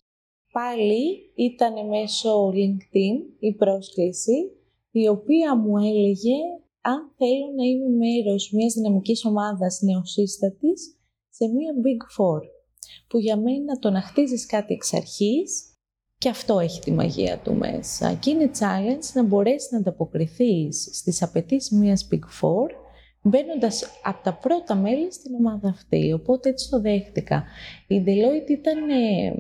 Πάλι 0.59 1.33
ήταν 1.35 1.89
μέσω 1.89 2.49
LinkedIn 2.49 3.17
η 3.39 3.53
πρόσκληση, 3.53 4.39
η 4.91 5.09
οποία 5.09 5.57
μου 5.57 5.77
έλεγε 5.77 6.39
αν 6.81 7.13
θέλω 7.17 7.47
να 7.57 7.65
είμαι 7.65 7.89
μέρος 7.89 8.51
μιας 8.53 8.73
δυναμικής 8.73 9.25
ομάδας 9.25 9.81
νεοσύστατης 9.83 10.97
σε 11.29 11.47
μια 11.47 11.73
Big 11.85 12.03
Four. 12.17 12.41
που 13.09 13.19
για 13.19 13.37
μένα 13.37 13.79
το 13.79 13.91
να 13.91 14.01
χτίζεις 14.01 14.47
κάτι 14.47 14.75
εξ 14.75 14.95
αρχής 14.95 15.73
και 16.19 16.29
αυτό 16.29 16.59
έχει 16.59 16.81
τη 16.81 16.91
μαγεία 16.91 17.39
του 17.39 17.55
μέσα. 17.55 18.15
Και 18.15 18.31
είναι 18.31 18.51
challenge 18.59 19.13
να 19.15 19.23
μπορέσεις 19.23 19.71
να 19.71 19.79
ανταποκριθείς 19.79 20.89
στις 20.93 21.23
απαιτήσεις 21.23 21.79
μιας 21.79 22.09
Big 22.13 22.25
Four, 22.41 22.69
μπαίνοντας 23.23 23.85
από 24.03 24.23
τα 24.23 24.35
πρώτα 24.35 24.75
μέλη 24.75 25.13
στην 25.13 25.35
ομάδα 25.35 25.69
αυτή. 25.69 26.13
Οπότε 26.13 26.49
έτσι 26.49 26.71
το 26.71 26.81
δέχτηκα. 26.81 27.45
Η 27.87 28.03
Deloitte 28.07 28.51
ήταν 28.51 28.91
ε, 28.91 29.35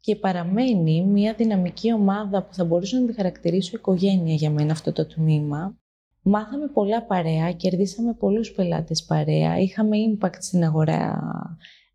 και 0.00 0.16
παραμένει 0.16 1.04
μια 1.04 1.34
δυναμική 1.34 1.92
ομάδα 1.92 2.42
που 2.42 2.54
θα 2.54 2.64
μπορούσα 2.64 3.00
να 3.00 3.06
τη 3.06 3.14
χαρακτηρίσω 3.14 3.76
οικογένεια 3.76 4.34
για 4.34 4.50
μένα 4.50 4.72
αυτό 4.72 4.92
το 4.92 5.06
τμήμα. 5.06 5.78
Μάθαμε 6.22 6.66
πολλά 6.66 7.02
παρέα, 7.02 7.52
κερδίσαμε 7.52 8.14
πολλούς 8.14 8.52
πελάτες 8.52 9.04
παρέα, 9.04 9.58
είχαμε 9.58 9.96
impact 10.10 10.38
στην 10.38 10.64
αγορά 10.64 11.20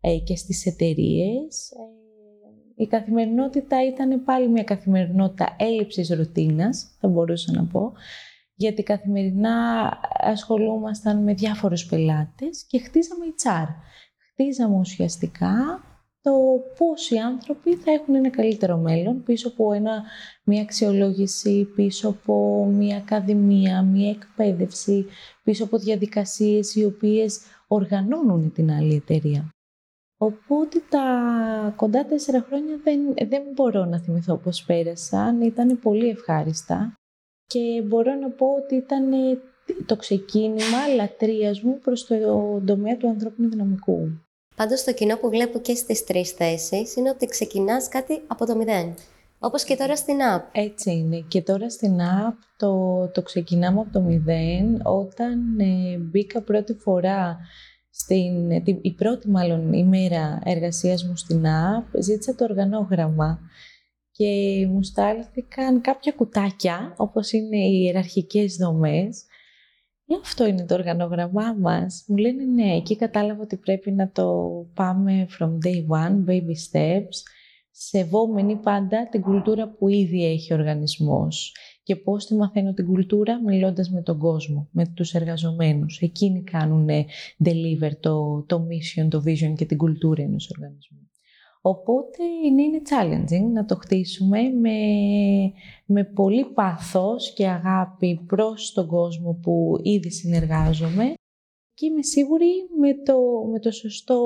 ε, 0.00 0.18
και 0.18 0.36
στις 0.36 0.66
εταιρείες. 0.66 1.70
Ε, 1.70 2.82
η 2.82 2.86
καθημερινότητα 2.86 3.86
ήταν 3.86 4.24
πάλι 4.24 4.48
μια 4.48 4.64
καθημερινότητα 4.64 5.56
έλλειψης 5.58 6.10
ρουτίνας, 6.10 6.96
θα 7.00 7.08
μπορούσα 7.08 7.52
να 7.52 7.64
πω, 7.64 7.92
γιατί 8.54 8.82
καθημερινά 8.82 9.88
ασχολούμασταν 10.20 11.22
με 11.22 11.34
διάφορους 11.34 11.86
πελάτες 11.86 12.64
και 12.66 12.78
χτίζαμε 12.78 13.24
HR. 13.42 13.68
Χτίζαμε 14.32 14.78
ουσιαστικά 14.78 15.54
το 16.24 16.62
πώς 16.78 17.10
οι 17.10 17.16
άνθρωποι 17.16 17.76
θα 17.76 17.90
έχουν 17.92 18.14
ένα 18.14 18.30
καλύτερο 18.30 18.76
μέλλον 18.76 19.22
πίσω 19.22 19.48
από 19.48 19.72
ένα, 19.72 20.02
μια 20.44 20.62
αξιολόγηση, 20.62 21.64
πίσω 21.74 22.08
από 22.08 22.64
μια 22.64 22.96
ακαδημία, 22.96 23.82
μια 23.82 24.10
εκπαίδευση, 24.10 25.06
πίσω 25.42 25.64
από 25.64 25.78
διαδικασίες 25.78 26.74
οι 26.74 26.84
οποίες 26.84 27.40
οργανώνουν 27.66 28.52
την 28.52 28.70
άλλη 28.70 28.94
εταιρεία. 28.94 29.48
Οπότε 30.16 30.82
τα 30.88 31.04
κοντά 31.76 32.04
τέσσερα 32.04 32.40
χρόνια 32.40 32.80
δεν, 32.82 33.14
δεν 33.28 33.42
μπορώ 33.54 33.84
να 33.84 34.00
θυμηθώ 34.00 34.36
πώς 34.36 34.64
πέρασαν, 34.64 35.40
ήταν 35.40 35.78
πολύ 35.78 36.08
ευχάριστα 36.08 36.94
και 37.46 37.82
μπορώ 37.84 38.14
να 38.14 38.30
πω 38.30 38.46
ότι 38.46 38.74
ήταν 38.74 39.10
το 39.86 39.96
ξεκίνημα 39.96 40.86
λατρείας 40.96 41.60
μου 41.60 41.78
προς 41.78 42.06
το 42.06 42.60
τομέα 42.66 42.96
του 42.96 43.08
ανθρώπινου 43.08 43.48
δυναμικού. 43.48 44.23
Πάντως 44.56 44.84
το 44.84 44.92
κοινό 44.92 45.16
που 45.16 45.28
βλέπω 45.28 45.58
και 45.58 45.74
στις 45.74 46.04
τρεις 46.04 46.30
θέσεις 46.30 46.96
είναι 46.96 47.10
ότι 47.10 47.26
ξεκινάς 47.26 47.88
κάτι 47.88 48.22
από 48.26 48.46
το 48.46 48.56
μηδέν. 48.56 48.94
Όπως 49.38 49.64
και 49.64 49.76
τώρα 49.76 49.96
στην 49.96 50.16
app. 50.36 50.42
Έτσι 50.52 50.90
είναι. 50.90 51.24
Και 51.28 51.42
τώρα 51.42 51.70
στην 51.70 51.98
app 51.98 52.34
το, 52.56 53.06
το 53.08 53.22
ξεκινάμε 53.22 53.80
από 53.80 53.92
το 53.92 54.00
μηδέν. 54.00 54.80
Όταν 54.84 55.58
ε, 55.58 55.96
μπήκα 55.98 56.42
πρώτη 56.42 56.74
φορά 56.74 57.38
στην, 57.90 58.50
η 58.80 58.92
πρώτη 58.96 59.28
μάλλον 59.28 59.72
ημέρα 59.72 60.40
εργασίας 60.44 61.04
μου 61.04 61.16
στην 61.16 61.44
app, 61.44 61.98
ζήτησα 62.00 62.34
το 62.34 62.44
οργανόγραμμα 62.44 63.40
και 64.10 64.26
μου 64.70 64.82
στάλθηκαν 64.82 65.80
κάποια 65.80 66.12
κουτάκια, 66.12 66.94
όπως 66.96 67.32
είναι 67.32 67.56
οι 67.56 67.82
ιεραρχικές 67.84 68.56
δομές, 68.56 69.18
ε, 69.20 69.33
αυτό 70.22 70.46
είναι 70.46 70.66
το 70.66 70.74
οργανόγραμμά 70.74 71.52
μας. 71.60 72.04
Μου 72.08 72.16
λένε 72.16 72.44
ναι, 72.44 72.74
εκεί 72.74 72.96
κατάλαβα 72.96 73.42
ότι 73.42 73.56
πρέπει 73.56 73.92
να 73.92 74.10
το 74.10 74.50
πάμε 74.74 75.26
from 75.38 75.50
day 75.66 75.86
one, 75.88 76.30
baby 76.30 76.54
steps, 76.70 77.16
σεβόμενοι 77.70 78.56
πάντα 78.56 79.08
την 79.08 79.20
κουλτούρα 79.20 79.68
που 79.68 79.88
ήδη 79.88 80.24
έχει 80.24 80.52
ο 80.52 80.56
οργανισμός. 80.56 81.54
Και 81.82 81.96
πώς 81.96 82.26
τη 82.26 82.34
μαθαίνω 82.34 82.74
την 82.74 82.86
κουλτούρα, 82.86 83.42
μιλώντας 83.42 83.90
με 83.90 84.02
τον 84.02 84.18
κόσμο, 84.18 84.68
με 84.72 84.86
τους 84.94 85.14
εργαζομένους. 85.14 85.98
Εκείνοι 86.00 86.42
κάνουν 86.42 86.88
deliver 87.44 87.90
το, 88.00 88.42
το 88.42 88.66
mission, 88.66 89.08
το 89.08 89.22
vision 89.26 89.54
και 89.56 89.64
την 89.64 89.76
κουλτούρα 89.76 90.22
ενός 90.22 90.50
οργανισμού. 90.50 91.10
Οπότε 91.66 92.22
είναι, 92.44 92.62
είναι 92.62 92.82
challenging 92.90 93.52
να 93.52 93.64
το 93.64 93.76
χτίσουμε 93.76 94.40
με, 94.42 94.78
με 95.86 96.04
πολύ 96.04 96.44
πάθος 96.44 97.32
και 97.32 97.48
αγάπη 97.48 98.24
προς 98.26 98.72
τον 98.72 98.86
κόσμο 98.86 99.38
που 99.42 99.78
ήδη 99.82 100.10
συνεργάζομαι 100.10 101.14
και 101.74 101.86
είμαι 101.86 102.02
σίγουρη 102.02 102.52
με 102.80 102.94
το, 102.94 103.16
με 103.52 103.58
το 103.58 103.70
σωστό 103.70 104.18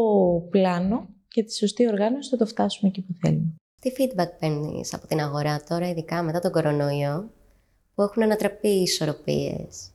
πλάνο 0.50 1.08
και 1.28 1.42
τη 1.42 1.54
σωστή 1.54 1.88
οργάνωση 1.88 2.30
θα 2.30 2.36
το 2.36 2.46
φτάσουμε 2.46 2.88
εκεί 2.88 3.02
που 3.02 3.14
θέλουμε. 3.20 3.54
Τι 3.80 3.90
feedback 3.98 4.38
παίρνεις 4.40 4.94
από 4.94 5.06
την 5.06 5.20
αγορά 5.20 5.62
τώρα, 5.68 5.88
ειδικά 5.88 6.22
μετά 6.22 6.40
τον 6.40 6.52
κορονοϊό, 6.52 7.30
που 7.94 8.02
έχουν 8.02 8.22
ανατραπεί 8.22 8.68
οι 8.68 8.82
ισορροπίες; 8.82 9.94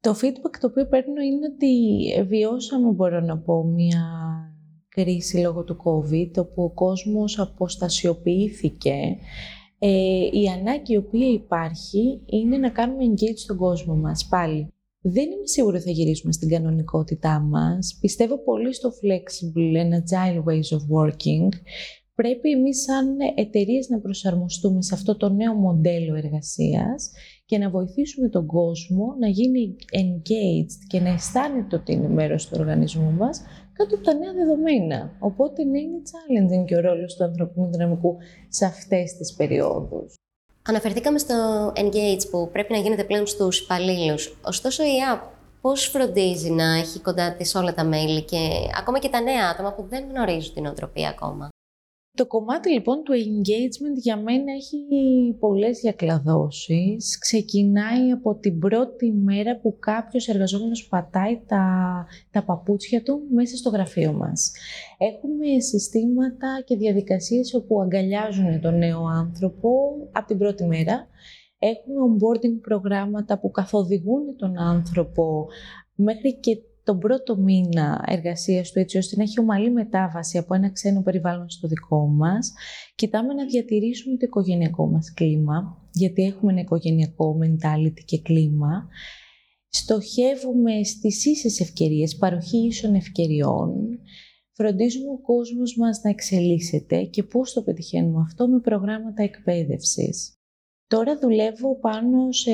Το 0.00 0.10
feedback 0.10 0.56
το 0.60 0.66
οποίο 0.66 0.86
παίρνω 0.86 1.20
είναι 1.20 1.46
ότι 1.54 2.28
βιώσαμε, 2.28 2.90
μπορώ 2.90 3.20
να 3.20 3.38
πω, 3.38 3.64
μια 3.64 4.02
κρίση 5.02 5.36
λόγω 5.36 5.64
του 5.64 5.76
COVID, 5.84 6.30
όπου 6.38 6.62
ο 6.62 6.70
κόσμος 6.70 7.38
αποστασιοποιήθηκε, 7.38 9.16
ε, 9.78 9.88
η 10.32 10.46
ανάγκη 10.58 10.92
η 10.92 10.96
οποία 10.96 11.28
υπάρχει 11.28 12.20
είναι 12.26 12.56
να 12.56 12.70
κάνουμε 12.70 13.04
engage 13.04 13.36
στον 13.36 13.56
κόσμο 13.56 13.94
μας 13.94 14.26
πάλι. 14.26 14.72
Δεν 15.00 15.24
είμαι 15.24 15.46
σίγουρη 15.46 15.76
ότι 15.76 15.84
θα 15.84 15.90
γυρίσουμε 15.90 16.32
στην 16.32 16.48
κανονικότητά 16.48 17.40
μας. 17.40 17.98
Πιστεύω 18.00 18.38
πολύ 18.38 18.74
στο 18.74 18.88
flexible 18.88 19.76
and 19.82 19.92
agile 19.92 20.42
ways 20.44 20.78
of 20.78 20.82
working. 20.96 21.48
Πρέπει 22.14 22.50
εμείς 22.50 22.82
σαν 22.82 23.16
εταιρείες 23.34 23.88
να 23.88 24.00
προσαρμοστούμε 24.00 24.82
σε 24.82 24.94
αυτό 24.94 25.16
το 25.16 25.28
νέο 25.28 25.54
μοντέλο 25.54 26.14
εργασίας 26.14 27.10
και 27.44 27.58
να 27.58 27.70
βοηθήσουμε 27.70 28.28
τον 28.28 28.46
κόσμο 28.46 29.16
να 29.20 29.28
γίνει 29.28 29.76
engaged 29.92 30.78
και 30.86 31.00
να 31.00 31.08
αισθάνεται 31.08 31.76
ότι 31.76 31.92
είναι 31.92 32.08
μέρος 32.08 32.46
του 32.48 32.56
οργανισμού 32.60 33.10
μας 33.10 33.42
κάτω 33.78 33.94
από 33.94 34.04
τα 34.04 34.14
νέα 34.14 34.32
δεδομένα. 34.32 35.10
Οπότε 35.18 35.64
ναι, 35.64 35.80
είναι 35.80 36.02
challenging 36.10 36.64
και 36.66 36.76
ο 36.76 36.80
ρόλος 36.80 37.14
του 37.14 37.24
ανθρωπίνου 37.24 37.70
δυναμικού 37.70 38.16
σε 38.48 38.64
αυτές 38.64 39.16
τις 39.16 39.34
περιόδους. 39.34 40.14
Αναφερθήκαμε 40.68 41.18
στο 41.18 41.36
engage 41.76 42.24
που 42.30 42.48
πρέπει 42.52 42.72
να 42.72 42.78
γίνεται 42.78 43.04
πλέον 43.04 43.26
στους 43.26 43.60
υπαλλήλους. 43.60 44.38
Ωστόσο 44.44 44.82
η 44.82 44.96
app 45.14 45.22
πώς 45.60 45.86
φροντίζει 45.86 46.50
να 46.50 46.76
έχει 46.76 47.00
κοντά 47.00 47.34
της 47.34 47.54
όλα 47.54 47.74
τα 47.74 47.84
μέλη 47.84 48.22
και 48.22 48.38
ακόμα 48.78 48.98
και 48.98 49.08
τα 49.08 49.20
νέα 49.20 49.48
άτομα 49.48 49.72
που 49.72 49.86
δεν 49.88 50.04
γνωρίζουν 50.10 50.54
την 50.54 50.66
οτροπία 50.66 51.08
ακόμα; 51.08 51.48
Το 52.18 52.26
κομμάτι 52.26 52.70
λοιπόν 52.70 53.02
του 53.02 53.12
engagement 53.12 53.96
για 53.96 54.16
μένα 54.16 54.52
έχει 54.52 54.78
πολλές 55.38 55.78
διακλαδώσεις. 55.78 57.18
Ξεκινάει 57.18 58.10
από 58.10 58.34
την 58.34 58.58
πρώτη 58.58 59.12
μέρα 59.12 59.58
που 59.60 59.78
κάποιος 59.78 60.28
εργαζόμενος 60.28 60.88
πατάει 60.88 61.40
τα, 61.46 61.64
τα 62.30 62.44
παπούτσια 62.44 63.02
του 63.02 63.20
μέσα 63.34 63.56
στο 63.56 63.70
γραφείο 63.70 64.12
μας. 64.12 64.52
Έχουμε 64.98 65.60
συστήματα 65.60 66.62
και 66.64 66.76
διαδικασίες 66.76 67.54
όπου 67.54 67.80
αγκαλιάζουν 67.80 68.60
τον 68.60 68.78
νέο 68.78 69.04
άνθρωπο 69.06 69.70
από 70.12 70.26
την 70.26 70.38
πρώτη 70.38 70.64
μέρα. 70.64 71.06
Έχουμε 71.58 71.96
onboarding 72.08 72.60
προγράμματα 72.60 73.38
που 73.38 73.50
καθοδηγούν 73.50 74.36
τον 74.36 74.58
άνθρωπο 74.58 75.46
μέχρι 75.94 76.38
και 76.38 76.58
τον 76.88 76.98
πρώτο 76.98 77.36
μήνα 77.36 78.04
εργασίας 78.06 78.72
του 78.72 78.78
έτσι 78.78 78.98
ώστε 78.98 79.16
να 79.16 79.22
έχει 79.22 79.40
ομαλή 79.40 79.70
μετάβαση 79.70 80.38
από 80.38 80.54
ένα 80.54 80.70
ξένο 80.70 81.02
περιβάλλον 81.02 81.50
στο 81.50 81.68
δικό 81.68 82.06
μας. 82.06 82.52
Κοιτάμε 82.94 83.34
να 83.34 83.44
διατηρήσουμε 83.44 84.16
το 84.16 84.26
οικογενειακό 84.26 84.86
μας 84.86 85.12
κλίμα, 85.12 85.88
γιατί 85.92 86.22
έχουμε 86.22 86.52
ένα 86.52 86.60
οικογενειακό 86.60 87.38
mentality 87.42 88.00
και 88.04 88.20
κλίμα. 88.20 88.88
Στοχεύουμε 89.68 90.84
στις 90.84 91.24
ίσες 91.24 91.60
ευκαιρίες, 91.60 92.16
παροχή 92.16 92.66
ίσων 92.66 92.94
ευκαιριών. 92.94 93.98
Φροντίζουμε 94.52 95.10
ο 95.10 95.20
κόσμος 95.20 95.76
μας 95.76 96.00
να 96.02 96.10
εξελίσσεται 96.10 97.02
και 97.02 97.22
πώς 97.22 97.52
το 97.52 97.62
πετυχαίνουμε 97.62 98.20
αυτό 98.26 98.48
με 98.48 98.60
προγράμματα 98.60 99.22
εκπαίδευσης. 99.22 100.37
Τώρα 100.88 101.18
δουλεύω 101.18 101.78
πάνω 101.78 102.32
σε 102.32 102.50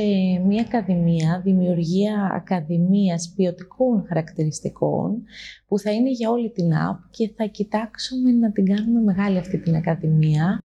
μια 0.46 0.62
ακαδημία, 0.62 1.40
δημιουργία 1.44 2.30
ακαδημίας 2.34 3.32
ποιοτικών 3.36 4.04
χαρακτηριστικών, 4.08 5.22
που 5.66 5.78
θα 5.78 5.92
είναι 5.92 6.10
για 6.10 6.30
όλη 6.30 6.50
την 6.50 6.70
app 6.72 6.98
και 7.10 7.30
θα 7.36 7.44
κοιτάξουμε 7.44 8.30
να 8.30 8.52
την 8.52 8.64
κάνουμε 8.64 9.00
μεγάλη 9.00 9.38
αυτή 9.38 9.58
την 9.58 9.74
ακαδημία, 9.74 10.58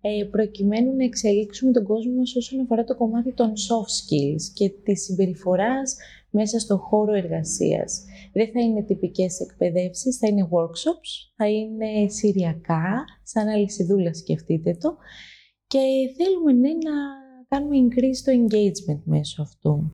ε, 0.00 0.24
προκειμένου 0.30 0.96
να 0.96 1.04
εξελίξουμε 1.04 1.72
τον 1.72 1.84
κόσμο 1.84 2.14
μας 2.14 2.36
όσον 2.36 2.60
αφορά 2.60 2.84
το 2.84 2.96
κομμάτι 2.96 3.32
των 3.32 3.48
soft 3.48 3.92
skills 4.00 4.42
και 4.54 4.70
της 4.84 5.04
συμπεριφοράς 5.04 5.96
μέσα 6.30 6.58
στον 6.58 6.78
χώρο 6.78 7.12
εργασίας. 7.14 8.04
Δεν 8.32 8.50
θα 8.52 8.60
είναι 8.60 8.82
τυπικές 8.82 9.40
εκπαιδεύσεις, 9.40 10.16
θα 10.16 10.26
είναι 10.28 10.48
workshops, 10.50 11.32
θα 11.36 11.48
είναι 11.48 12.08
συριακά, 12.08 13.04
σαν 13.22 13.48
αλυσιδούλα 13.48 14.14
σκεφτείτε 14.14 14.76
το, 14.80 14.96
και 15.70 16.14
θέλουμε 16.16 16.52
ναι, 16.52 16.68
να 16.68 16.96
κάνουμε 17.48 17.76
increase 17.78 18.20
το 18.24 18.32
engagement 18.32 19.00
μέσω 19.04 19.42
αυτού. 19.42 19.90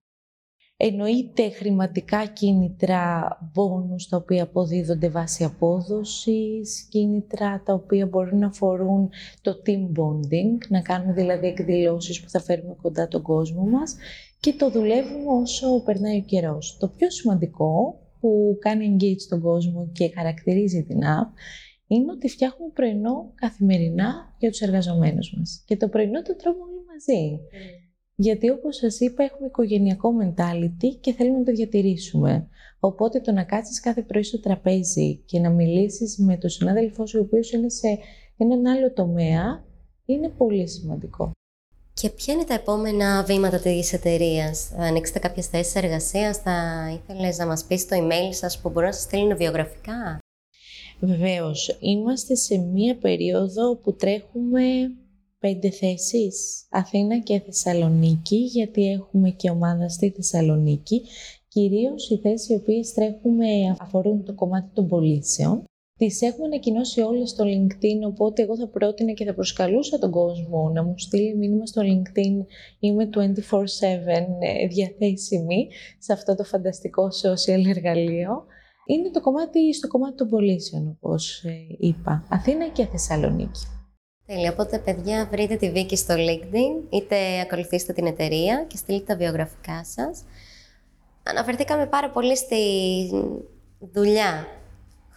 Εννοείται 0.77 1.51
χρηματικά 1.51 2.27
κίνητρα, 2.27 3.29
bonus 3.55 4.03
τα 4.11 4.17
οποία 4.17 4.43
αποδίδονται 4.43 5.09
βάσει 5.09 5.45
απόδοσης, 5.45 6.89
κίνητρα 6.91 7.63
τα 7.65 7.75
οποία 7.75 8.07
μπορούν 8.07 8.39
να 8.39 8.47
αφορούν 8.47 9.09
το 9.41 9.63
team 9.67 10.01
bonding, 10.01 10.59
να 10.69 10.81
κάνουμε 10.81 11.13
δηλαδή 11.13 11.47
εκδηλώσεις 11.47 12.21
που 12.23 12.29
θα 12.29 12.41
φέρουμε 12.41 12.77
κοντά 12.83 13.09
τον 13.09 13.23
κόσμο 13.23 13.63
μας 13.63 13.97
και 14.41 14.53
το 14.53 14.71
δουλεύουμε 14.71 15.33
όσο 15.43 15.83
περνάει 15.85 16.19
ο 16.19 16.25
καιρός. 16.27 16.77
Το 16.81 16.89
πιο 16.89 17.11
σημαντικό 17.11 18.01
που 18.21 18.57
κάνει 18.61 18.97
engage 18.97 19.23
τον 19.29 19.41
κόσμο 19.41 19.91
και 19.93 20.11
χαρακτηρίζει 20.15 20.85
την 20.85 20.99
app 20.99 21.31
είναι 21.87 22.13
ότι 22.13 22.29
φτιάχνουμε 22.29 22.71
πρωινό 22.75 23.33
καθημερινά 23.35 24.35
για 24.39 24.51
τους 24.51 24.61
εργαζομένους 24.61 25.35
μας. 25.37 25.63
Και 25.67 25.77
το 25.77 25.89
πρωινό 25.89 26.23
το 26.23 26.37
τρώμε 26.37 26.59
όλοι 26.63 26.85
μαζί. 26.93 27.41
Γιατί 28.15 28.51
όπως 28.51 28.77
σας 28.77 29.01
είπα 29.01 29.23
έχουμε 29.23 29.47
οικογενειακό 29.47 30.11
mentality 30.23 30.99
και 31.01 31.13
θέλουμε 31.13 31.39
να 31.39 31.45
το 31.45 31.53
διατηρήσουμε. 31.53 32.49
Οπότε 32.81 33.21
το 33.21 33.33
να 33.33 33.45
κάτσεις 33.45 33.81
κάθε 33.81 34.03
πρωί 34.03 34.23
στο 34.23 34.41
τραπέζι 34.41 35.17
και 35.17 35.41
να 35.41 35.51
μιλήσεις 35.51 36.19
με 36.19 36.37
τον 36.37 36.51
συνάδελφό 36.51 37.07
σου 37.07 37.19
ο 37.19 37.23
οποίος 37.23 37.53
είναι 37.53 37.69
σε 37.69 37.99
έναν 38.37 38.67
άλλο 38.67 38.93
τομέα 38.93 39.65
είναι 40.05 40.29
πολύ 40.29 40.69
σημαντικό. 40.69 41.31
Και 41.93 42.11
ποια 42.11 42.35
είναι 42.35 42.45
τα 42.45 42.55
επόμενα 42.55 43.23
βήματα 43.23 43.59
της 43.59 43.93
εταιρείας, 43.93 44.69
Θα 44.69 44.83
ανοίξετε 44.83 45.19
κάποιες 45.19 45.47
θέσεις 45.47 45.75
εργασίας, 45.75 46.39
θα 46.39 46.89
ήθελες 46.93 47.39
να 47.39 47.47
μας 47.47 47.65
πεις 47.65 47.89
το 47.89 47.97
email 47.97 48.31
σας 48.31 48.61
που 48.61 48.69
μπορούν 48.69 48.89
να 48.89 48.95
σας 48.95 49.03
στείλουν 49.03 49.37
βιογραφικά; 49.37 50.19
Βεβαίως. 51.01 51.77
Είμαστε 51.81 52.35
σε 52.35 52.59
μία 52.59 52.97
περίοδο 52.99 53.77
που 53.77 53.97
τρέχουμε 53.97 54.63
πέντε 55.39 55.71
θέσεις, 55.71 56.67
Αθήνα 56.71 57.19
και 57.19 57.41
Θεσσαλονίκη, 57.41 58.37
γιατί 58.37 58.91
έχουμε 58.91 59.31
και 59.31 59.51
ομάδα 59.51 59.89
στη 59.89 60.11
Θεσσαλονίκη. 60.11 61.03
Κυρίως 61.49 62.11
οι 62.11 62.17
θέσεις 62.17 62.49
οι 62.49 62.55
οποίες 62.55 62.93
τρέχουμε 62.93 63.47
αφορούν 63.79 64.25
το 64.25 64.35
κομμάτι 64.35 64.71
των 64.75 64.89
πωλήσεων. 64.89 65.65
Τις 65.99 66.21
έχουμε 66.23 66.47
ανακοινώσει 66.47 67.01
όλες 67.01 67.31
στο 67.31 67.45
LinkedIn, 67.45 68.07
οπότε 68.07 68.43
εγώ 68.43 68.57
θα 68.57 68.69
πρότεινα 68.69 69.13
και 69.13 69.25
θα 69.25 69.35
προσκαλούσα 69.35 69.99
τον 69.99 70.11
κόσμο 70.11 70.71
να 70.75 70.83
μου 70.83 70.95
στείλει 70.99 71.37
μήνυμα 71.37 71.67
στο 71.67 71.83
LinkedIn. 71.83 72.47
Είμαι 72.81 73.09
24-7 73.15 73.21
ε, 74.41 74.67
διαθέσιμη 74.67 75.69
σε 75.99 76.13
αυτό 76.13 76.35
το 76.35 76.45
φανταστικό 76.45 77.09
social 77.23 77.67
εργαλείο. 77.77 78.45
Είναι 78.87 79.11
το 79.11 79.21
κομμάτι 79.21 79.75
στο 79.75 79.89
κομμάτι 79.89 80.17
των 80.17 80.29
πωλήσεων, 80.29 80.89
όπως 80.89 81.45
ε, 81.45 81.67
είπα. 81.79 82.25
Αθήνα 82.29 82.69
και 82.69 82.87
Θεσσαλονίκη. 82.87 83.61
Τέλεια. 84.27 84.53
Οπότε, 84.53 84.79
παιδιά, 84.79 85.29
βρείτε 85.31 85.57
τη 85.57 85.71
Βίκη 85.71 85.97
στο 85.97 86.15
LinkedIn, 86.15 86.93
είτε 86.95 87.41
ακολουθήστε 87.41 87.93
την 87.93 88.07
εταιρεία 88.07 88.65
και 88.69 88.77
στείλτε 88.77 89.05
τα 89.05 89.17
βιογραφικά 89.17 89.85
σας. 89.85 90.25
Αναφερθήκαμε 91.23 91.87
πάρα 91.87 92.11
πολύ 92.11 92.37
στη 92.37 92.57
δουλειά 93.93 94.47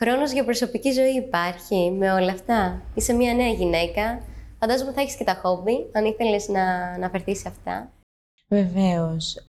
Χρόνος 0.01 0.31
για 0.31 0.45
προσωπική 0.45 0.91
ζωή 0.91 1.15
υπάρχει 1.15 1.91
με 1.91 2.11
όλα 2.11 2.31
αυτά; 2.31 2.81
Είσαι 2.95 3.13
μια 3.13 3.33
νέα 3.33 3.49
γυναίκα. 3.49 4.21
Φαντάζομαι 4.59 4.91
θα 4.91 5.01
έχεις 5.01 5.15
και 5.15 5.23
τα 5.23 5.39
χόμπι, 5.43 5.89
αν 5.91 6.05
ήθελες 6.05 6.47
να 6.47 6.63
αναφερθείς 6.95 7.39
σε 7.39 7.47
αυτά. 7.47 7.91
Βεβαίως. 8.47 9.48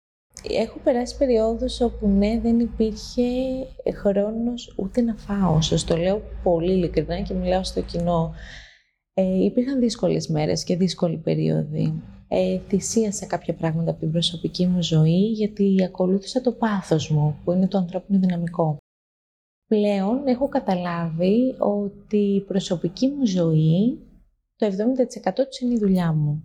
Έχω 0.49 0.79
περάσει 0.83 1.17
περιόδους 1.17 1.81
όπου 1.81 2.07
ναι, 2.07 2.39
δεν 2.39 2.59
υπήρχε 2.59 3.23
χρόνος 3.95 4.73
ούτε 4.77 5.01
να 5.01 5.15
φάω. 5.15 5.61
Σας 5.61 5.83
το 5.83 5.97
λέω 5.97 6.21
πολύ 6.43 6.71
ειλικρινά 6.71 7.21
και 7.21 7.33
μιλάω 7.33 7.63
στο 7.63 7.81
κοινό. 7.81 8.33
Ε, 9.13 9.43
υπήρχαν 9.43 9.79
δύσκολες 9.79 10.27
μέρες 10.27 10.63
και 10.63 10.75
δύσκολη 10.75 11.17
περίοδοι. 11.17 12.01
Ε, 12.27 12.59
θυσίασα 12.67 13.25
κάποια 13.25 13.53
πράγματα 13.53 13.91
από 13.91 13.99
την 13.99 14.11
προσωπική 14.11 14.65
μου 14.65 14.83
ζωή 14.83 15.31
γιατί 15.31 15.83
ακολούθησα 15.83 16.41
το 16.41 16.51
πάθος 16.51 17.09
μου, 17.09 17.39
που 17.43 17.51
είναι 17.51 17.67
το 17.67 17.77
ανθρώπινο 17.77 18.19
δυναμικό. 18.19 18.77
Πλέον 19.67 20.27
έχω 20.27 20.47
καταλάβει 20.47 21.55
ότι 21.57 22.17
η 22.17 22.41
προσωπική 22.41 23.07
μου 23.07 23.25
ζωή, 23.25 23.99
το 24.55 24.65
70% 24.65 25.47
της 25.49 25.59
είναι 25.59 25.73
η 25.73 25.77
δουλειά 25.77 26.13
μου. 26.13 26.43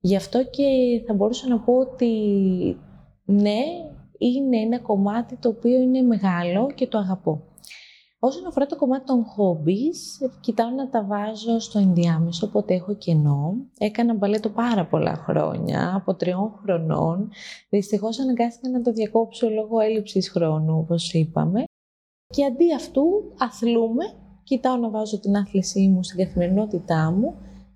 Γι' 0.00 0.16
αυτό 0.16 0.44
και 0.44 0.64
θα 1.06 1.14
μπορούσα 1.14 1.48
να 1.48 1.60
πω 1.60 1.72
ότι 1.78 2.10
ναι, 3.24 3.62
είναι 4.18 4.56
ένα 4.56 4.78
κομμάτι 4.78 5.36
το 5.36 5.48
οποίο 5.48 5.80
είναι 5.80 6.02
μεγάλο 6.02 6.70
και 6.74 6.86
το 6.86 6.98
αγαπώ. 6.98 7.42
Όσον 8.18 8.46
αφορά 8.46 8.66
το 8.66 8.76
κομμάτι 8.76 9.04
των 9.04 9.24
hobbies, 9.36 10.28
κοιτάω 10.40 10.70
να 10.70 10.88
τα 10.88 11.04
βάζω 11.04 11.58
στο 11.58 11.78
ενδιάμεσο, 11.78 12.46
οπότε 12.46 12.74
έχω 12.74 12.94
κενό. 12.94 13.54
Έκανα 13.78 14.14
μπαλέτο 14.14 14.48
πάρα 14.48 14.86
πολλά 14.86 15.14
χρόνια, 15.14 15.92
από 15.96 16.14
τριών 16.14 16.52
χρονών. 16.62 17.30
Δυστυχώς 17.68 18.18
αναγκάστηκα 18.18 18.68
να 18.70 18.82
το 18.82 18.92
διακόψω 18.92 19.48
λόγω 19.50 19.80
έλλειψης 19.80 20.30
χρόνου, 20.30 20.78
όπως 20.78 21.12
είπαμε. 21.12 21.64
Και 22.26 22.44
αντί 22.44 22.74
αυτού 22.74 23.04
αθλούμε, 23.38 24.04
κοιτάω 24.42 24.76
να 24.76 24.90
βάζω 24.90 25.20
την 25.20 25.36
άθλησή 25.36 25.88
μου 25.88 26.02
στην 26.02 26.18
καθημερινότητά 26.18 27.10
μου, 27.10 27.34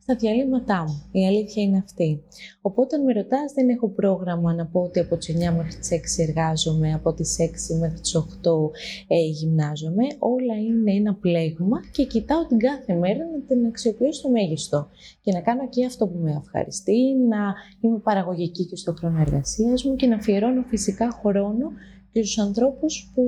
στα 0.09 0.17
διαλύματά 0.17 0.85
μου. 0.89 1.21
Η 1.21 1.27
αλήθεια 1.27 1.63
είναι 1.63 1.79
αυτή. 1.79 2.23
Οπότε, 2.61 2.97
αν 2.97 3.05
με 3.05 3.13
ρωτάς, 3.13 3.53
δεν 3.53 3.69
έχω 3.69 3.89
πρόγραμμα 3.89 4.55
να 4.55 4.67
πω 4.67 4.81
ότι 4.81 5.01
από 5.01 5.17
τις 5.17 5.29
9 5.29 5.53
μέχρι 5.57 5.75
τις 5.79 5.91
6 5.91 6.23
εργάζομαι, 6.29 6.93
από 6.93 7.13
τις 7.13 7.37
6 7.39 7.79
μέχρι 7.81 8.01
τις 8.01 8.15
8 8.17 8.71
ε, 9.09 9.21
γυμνάζομαι. 9.21 10.05
Όλα 10.19 10.55
είναι 10.69 10.93
ένα 10.93 11.15
πλέγμα 11.15 11.79
και 11.93 12.05
κοιτάω 12.05 12.47
την 12.47 12.59
κάθε 12.59 12.95
μέρα 12.95 13.25
να 13.33 13.41
την 13.49 13.67
αξιοποιώ 13.67 14.13
στο 14.13 14.31
μέγιστο. 14.31 14.89
Και 15.21 15.33
να 15.33 15.41
κάνω 15.41 15.69
και 15.69 15.85
αυτό 15.85 16.07
που 16.07 16.19
με 16.19 16.41
ευχαριστεί, 16.45 16.99
να 17.29 17.55
είμαι 17.81 17.99
παραγωγική 17.99 18.67
και 18.67 18.77
στο 18.77 18.93
χρόνο 18.93 19.21
εργασίας 19.21 19.85
μου 19.85 19.95
και 19.97 20.07
να 20.07 20.17
αφιερώνω 20.17 20.63
φυσικά 20.63 21.11
χρόνο 21.21 21.67
και 22.13 22.23
στους 22.23 22.39
ανθρώπους 22.39 23.11
που 23.15 23.25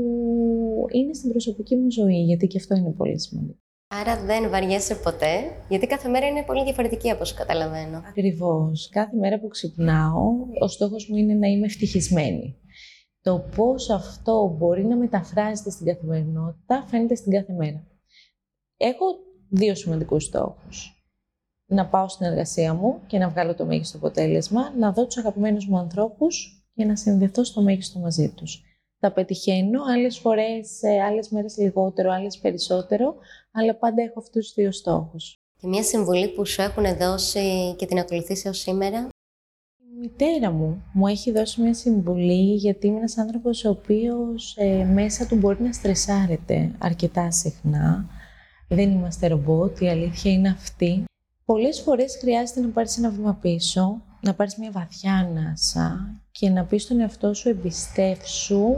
είναι 0.92 1.14
στην 1.14 1.30
προσωπική 1.30 1.76
μου 1.76 1.90
ζωή, 1.90 2.22
γιατί 2.22 2.46
και 2.46 2.58
αυτό 2.58 2.76
είναι 2.76 2.90
πολύ 2.90 3.20
σημαντικό. 3.20 3.58
Άρα 3.92 4.24
δεν 4.24 4.50
βαριέσαι 4.50 4.94
ποτέ, 4.94 5.62
γιατί 5.68 5.86
κάθε 5.86 6.08
μέρα 6.08 6.26
είναι 6.26 6.44
πολύ 6.44 6.64
διαφορετική 6.64 7.10
από 7.10 7.20
όσο 7.20 7.34
καταλαβαίνω. 7.34 8.02
Ακριβώς. 8.08 8.88
Κάθε 8.88 9.16
μέρα 9.16 9.40
που 9.40 9.48
ξυπνάω, 9.48 10.28
ο 10.60 10.68
στόχος 10.68 11.08
μου 11.08 11.16
είναι 11.16 11.34
να 11.34 11.46
είμαι 11.46 11.66
ευτυχισμένη. 11.66 12.56
Το 13.20 13.44
πώς 13.56 13.90
αυτό 13.90 14.56
μπορεί 14.58 14.84
να 14.84 14.96
μεταφράζεται 14.96 15.70
στην 15.70 15.86
καθημερινότητα 15.86 16.84
φαίνεται 16.88 17.14
στην 17.14 17.32
κάθε 17.32 17.52
μέρα. 17.52 17.86
Έχω 18.76 19.04
δύο 19.48 19.74
σημαντικούς 19.74 20.24
στόχους. 20.24 21.04
Να 21.66 21.86
πάω 21.86 22.08
στην 22.08 22.26
εργασία 22.26 22.74
μου 22.74 23.00
και 23.06 23.18
να 23.18 23.28
βγάλω 23.28 23.54
το 23.54 23.64
μέγιστο 23.64 23.96
αποτέλεσμα, 23.96 24.74
να 24.78 24.92
δω 24.92 25.06
τους 25.06 25.16
αγαπημένους 25.16 25.66
μου 25.66 25.78
ανθρώπους 25.78 26.64
και 26.74 26.84
να 26.84 26.96
συνδεθώ 26.96 27.44
στο 27.44 27.62
μέγιστο 27.62 27.98
μαζί 27.98 28.32
τους 28.34 28.64
τα 29.00 29.12
πετυχαίνω, 29.12 29.82
άλλες 29.82 30.18
φορές, 30.18 30.82
ε, 30.82 31.00
άλλες 31.02 31.28
μέρες 31.28 31.56
λιγότερο, 31.56 32.12
άλλες 32.12 32.38
περισσότερο, 32.38 33.14
αλλά 33.52 33.74
πάντα 33.74 34.02
έχω 34.02 34.18
αυτούς 34.18 34.44
τους 34.44 34.54
δύο 34.54 34.72
στόχους. 34.72 35.40
Και 35.56 35.66
μια 35.66 35.82
συμβουλή 35.82 36.28
που 36.28 36.46
σου 36.46 36.62
έχουν 36.62 36.96
δώσει 36.96 37.74
και 37.76 37.86
την 37.86 37.98
ακολουθήσει 37.98 38.42
έως 38.46 38.58
σήμερα; 38.58 39.08
Η 39.78 39.98
μητέρα 40.00 40.50
μου 40.50 40.82
μου 40.92 41.06
έχει 41.06 41.32
δώσει 41.32 41.60
μια 41.60 41.74
συμβουλή 41.74 42.54
γιατί 42.54 42.86
είμαι 42.86 42.98
ένας 42.98 43.18
άνθρωπος 43.18 43.64
ο 43.64 43.70
οποίος 43.70 44.56
ε, 44.56 44.84
μέσα 44.84 45.26
του 45.26 45.36
μπορεί 45.36 45.62
να 45.62 45.72
στρεσάρεται 45.72 46.70
αρκετά 46.78 47.30
συχνά. 47.30 48.08
Δεν 48.68 48.90
είμαστε 48.90 49.26
ρομπότ, 49.26 49.80
η 49.80 49.88
αλήθεια 49.88 50.32
είναι 50.32 50.48
αυτή. 50.48 51.04
Πολλές 51.44 51.80
φορές 51.80 52.16
χρειάζεται 52.20 52.60
να 52.60 52.68
πάρεις 52.68 52.98
ένα 52.98 53.10
βήμα 53.10 53.38
πίσω, 53.40 54.02
να 54.20 54.34
πάρεις 54.34 54.56
μια 54.56 54.70
βαθιά 54.70 55.14
ανάσα 55.14 56.20
και 56.30 56.48
να 56.48 56.64
πεις 56.64 56.82
στον 56.82 57.00
εαυτό 57.00 57.34
σου 57.34 57.48
εμπιστεύσου 57.48 58.76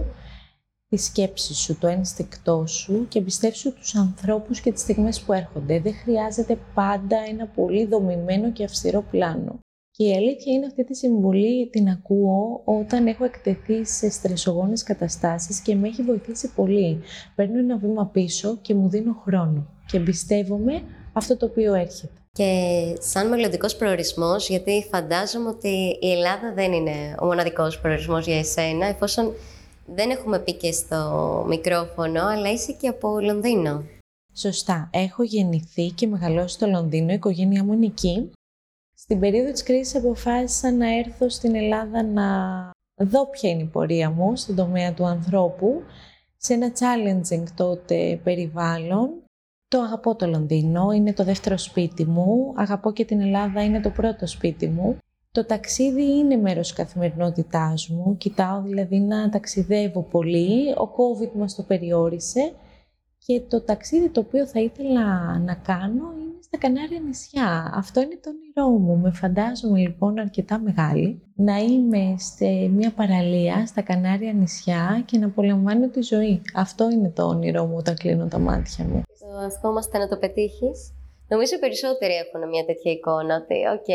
τη 0.89 0.99
σκέψη 0.99 1.55
σου, 1.55 1.79
το 1.79 1.87
ένστικτό 1.87 2.67
σου 2.67 3.07
και 3.09 3.19
εμπιστεύσου 3.19 3.75
τους 3.75 3.95
ανθρώπους 3.95 4.61
και 4.61 4.73
τις 4.73 4.81
στιγμές 4.81 5.21
που 5.21 5.33
έρχονται. 5.33 5.81
Δεν 5.81 5.95
χρειάζεται 5.95 6.59
πάντα 6.75 7.17
ένα 7.29 7.47
πολύ 7.47 7.87
δομημένο 7.87 8.53
και 8.53 8.65
αυστηρό 8.65 9.03
πλάνο. 9.11 9.59
Και 9.91 10.05
η 10.05 10.15
αλήθεια 10.15 10.53
είναι 10.53 10.67
αυτή 10.67 10.85
τη 10.85 10.97
συμβουλή 10.97 11.69
την 11.71 11.89
ακούω 11.89 12.63
όταν 12.65 13.07
έχω 13.07 13.25
εκτεθεί 13.25 13.85
σε 13.85 14.11
στρεσογόνες 14.11 14.83
καταστάσεις 14.83 15.61
και 15.61 15.75
με 15.75 15.89
έχει 15.89 16.03
βοηθήσει 16.03 16.53
πολύ. 16.55 17.01
Παίρνω 17.35 17.59
ένα 17.59 17.79
βήμα 17.79 18.07
πίσω 18.07 18.59
και 18.63 18.75
μου 18.75 18.89
δίνω 18.89 19.13
χρόνο 19.25 19.67
και 19.87 19.97
εμπιστεύομαι 19.97 20.83
αυτό 21.13 21.37
το 21.37 21.47
οποίο 21.47 21.75
έρχεται. 21.75 22.22
Και 22.37 22.97
σαν 23.01 23.29
μελλοντικός 23.29 23.77
προορισμός, 23.77 24.49
γιατί 24.49 24.87
φαντάζομαι 24.91 25.49
ότι 25.49 25.99
η 26.01 26.11
Ελλάδα 26.13 26.53
δεν 26.55 26.73
είναι 26.73 27.15
ο 27.21 27.25
μοναδικός 27.25 27.81
προορισμός 27.81 28.27
για 28.27 28.39
εσένα, 28.39 28.87
εφόσον 28.87 29.33
δεν 29.87 30.11
έχουμε 30.11 30.39
πει 30.39 30.53
και 30.53 30.73
στο 30.73 31.45
μικρόφωνο, 31.49 32.27
αλλά 32.27 32.51
είσαι 32.51 32.73
και 32.73 32.89
από 32.89 33.21
Λονδίνο. 33.21 33.85
Σωστά. 34.35 34.91
Έχω 34.93 35.23
γεννηθεί 35.23 35.89
και 35.89 36.07
μεγαλώσει 36.07 36.55
στο 36.55 36.67
Λονδίνο, 36.67 37.11
η 37.11 37.15
οικογένειά 37.15 37.65
μου 37.65 37.73
είναι 37.73 37.87
εκεί. 37.87 38.31
Στην 38.95 39.21
περίοδο 39.21 39.53
της 39.53 39.63
κρίσης 39.63 39.95
αποφάσισα 39.95 40.73
να 40.73 40.97
έρθω 40.97 41.29
στην 41.29 41.55
Ελλάδα 41.55 42.03
να 42.03 42.27
δω 42.95 43.27
ποια 43.27 43.51
είναι 43.51 43.63
η 43.63 43.67
πορεία 43.73 44.11
μου 44.11 44.37
στον 44.37 44.55
τομέα 44.55 44.93
του 44.93 45.07
ανθρώπου, 45.07 45.83
σε 46.37 46.55
ένα 46.55 46.73
challenging 46.79 47.45
τότε 47.57 48.21
περιβάλλον 48.25 49.22
το 49.73 49.81
αγαπώ 49.81 50.15
το 50.15 50.27
Λονδίνο, 50.27 50.91
είναι 50.91 51.13
το 51.13 51.25
δεύτερο 51.25 51.57
σπίτι 51.57 52.05
μου. 52.05 52.53
Αγαπώ 52.57 52.93
και 52.93 53.05
την 53.05 53.21
Ελλάδα, 53.21 53.65
είναι 53.65 53.81
το 53.81 53.91
πρώτο 53.91 54.27
σπίτι 54.27 54.69
μου. 54.69 54.99
Το 55.33 55.45
ταξίδι 55.45 56.03
είναι 56.03 56.37
μέρος 56.37 56.67
της 56.67 56.77
καθημερινότητάς 56.77 57.89
μου. 57.89 58.17
Κοιτάω 58.17 58.63
δηλαδή 58.63 58.99
να 58.99 59.29
ταξιδεύω 59.29 60.03
πολύ. 60.03 60.71
Ο 60.71 60.89
COVID 60.97 61.31
μας 61.35 61.55
το 61.55 61.63
περιόρισε. 61.63 62.53
Και 63.19 63.41
το 63.49 63.61
ταξίδι 63.61 64.09
το 64.09 64.21
οποίο 64.21 64.47
θα 64.47 64.61
ήθελα 64.61 65.39
να 65.39 65.55
κάνω 65.55 66.13
είναι 66.21 66.42
στα 66.55 66.67
Κανάρια 66.67 67.01
νησιά. 67.01 67.73
Αυτό 67.75 68.01
είναι 68.01 68.19
το 68.23 68.31
όνειρό 68.31 68.79
μου. 68.79 68.97
Με 68.97 69.11
φαντάζομαι 69.11 69.79
λοιπόν 69.79 70.19
αρκετά 70.19 70.59
μεγάλη 70.59 71.23
να 71.35 71.57
είμαι 71.57 72.15
σε 72.19 72.49
μια 72.69 72.91
παραλία 72.91 73.67
στα 73.67 73.83
Κανάρια 73.83 74.33
νησιά 74.33 75.03
και 75.07 75.19
να 75.19 75.27
απολαμβάνω 75.27 75.89
τη 75.89 76.03
ζωή. 76.03 76.43
Αυτό 76.55 76.91
είναι 76.91 77.11
το 77.11 77.23
όνειρό 77.23 77.65
μου 77.67 77.77
όταν 77.79 77.95
κλείνω 77.97 78.27
τα 78.29 78.39
μάτια 78.39 78.85
μου. 78.85 79.03
Το 79.19 79.41
ευχόμαστε 79.51 79.99
να 79.99 80.09
το 80.09 80.17
πετύχεις. 80.17 80.93
Νομίζω 81.29 81.55
οι 81.57 81.59
περισσότεροι 81.59 82.15
έχουν 82.15 82.49
μια 82.49 82.65
τέτοια 82.65 82.93
εικόνα 82.93 83.35
ότι, 83.43 83.57
οκ, 83.77 83.91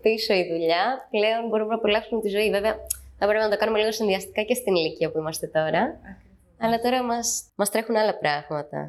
πίσω 0.00 0.34
η 0.34 0.44
δουλειά, 0.50 0.84
πλέον 1.10 1.48
μπορούμε 1.48 1.68
να 1.68 1.74
απολαύσουμε 1.74 2.20
τη 2.20 2.28
ζωή. 2.28 2.50
Βέβαια, 2.50 2.74
θα 3.18 3.26
πρέπει 3.26 3.44
να 3.44 3.50
το 3.50 3.56
κάνουμε 3.56 3.78
λίγο 3.78 3.92
συνδυαστικά 3.92 4.42
και 4.42 4.54
στην 4.54 4.74
ηλικία 4.74 5.10
που 5.10 5.18
είμαστε 5.18 5.46
τώρα. 5.46 5.82
Αλλά 6.58 6.80
τώρα 6.80 7.02
μας, 7.02 7.28
μας 7.56 7.70
τρέχουν 7.70 7.96
άλλα 7.96 8.18
πράγματα. 8.18 8.80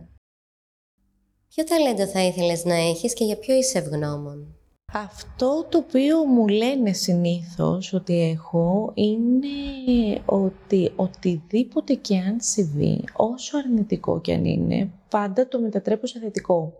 Ποιο 1.49 1.63
ταλέντο 1.63 2.07
θα 2.07 2.21
ήθελες 2.21 2.65
να 2.65 2.75
έχεις 2.75 3.13
και 3.13 3.23
για 3.23 3.37
ποιο 3.37 3.55
είσαι 3.55 3.77
ευγνώμων; 3.77 4.55
Αυτό 4.93 5.65
το 5.69 5.77
οποίο 5.77 6.25
μου 6.25 6.47
λένε 6.47 6.93
συνήθως 6.93 7.93
ότι 7.93 8.21
έχω 8.21 8.91
είναι 8.93 10.21
ότι 10.25 10.91
οτιδήποτε 10.95 11.93
και 11.93 12.17
αν 12.17 12.41
συμβεί, 12.41 13.03
όσο 13.15 13.57
αρνητικό 13.57 14.21
και 14.21 14.33
αν 14.33 14.45
είναι, 14.45 14.91
πάντα 15.09 15.47
το 15.47 15.59
μετατρέπω 15.59 16.07
σε 16.07 16.19
θετικό. 16.19 16.73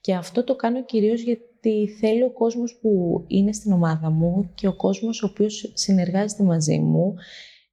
Και 0.00 0.14
αυτό 0.14 0.44
το 0.44 0.56
κάνω 0.56 0.84
κυρίως 0.84 1.20
γιατί 1.20 1.88
θέλω 2.00 2.26
ο 2.26 2.32
κόσμος 2.32 2.78
που 2.80 3.24
είναι 3.26 3.52
στην 3.52 3.72
ομάδα 3.72 4.10
μου 4.10 4.50
και 4.54 4.66
ο 4.66 4.76
κόσμος 4.76 5.22
ο 5.22 5.26
οποίος 5.30 5.70
συνεργάζεται 5.74 6.42
μαζί 6.42 6.78
μου 6.78 7.14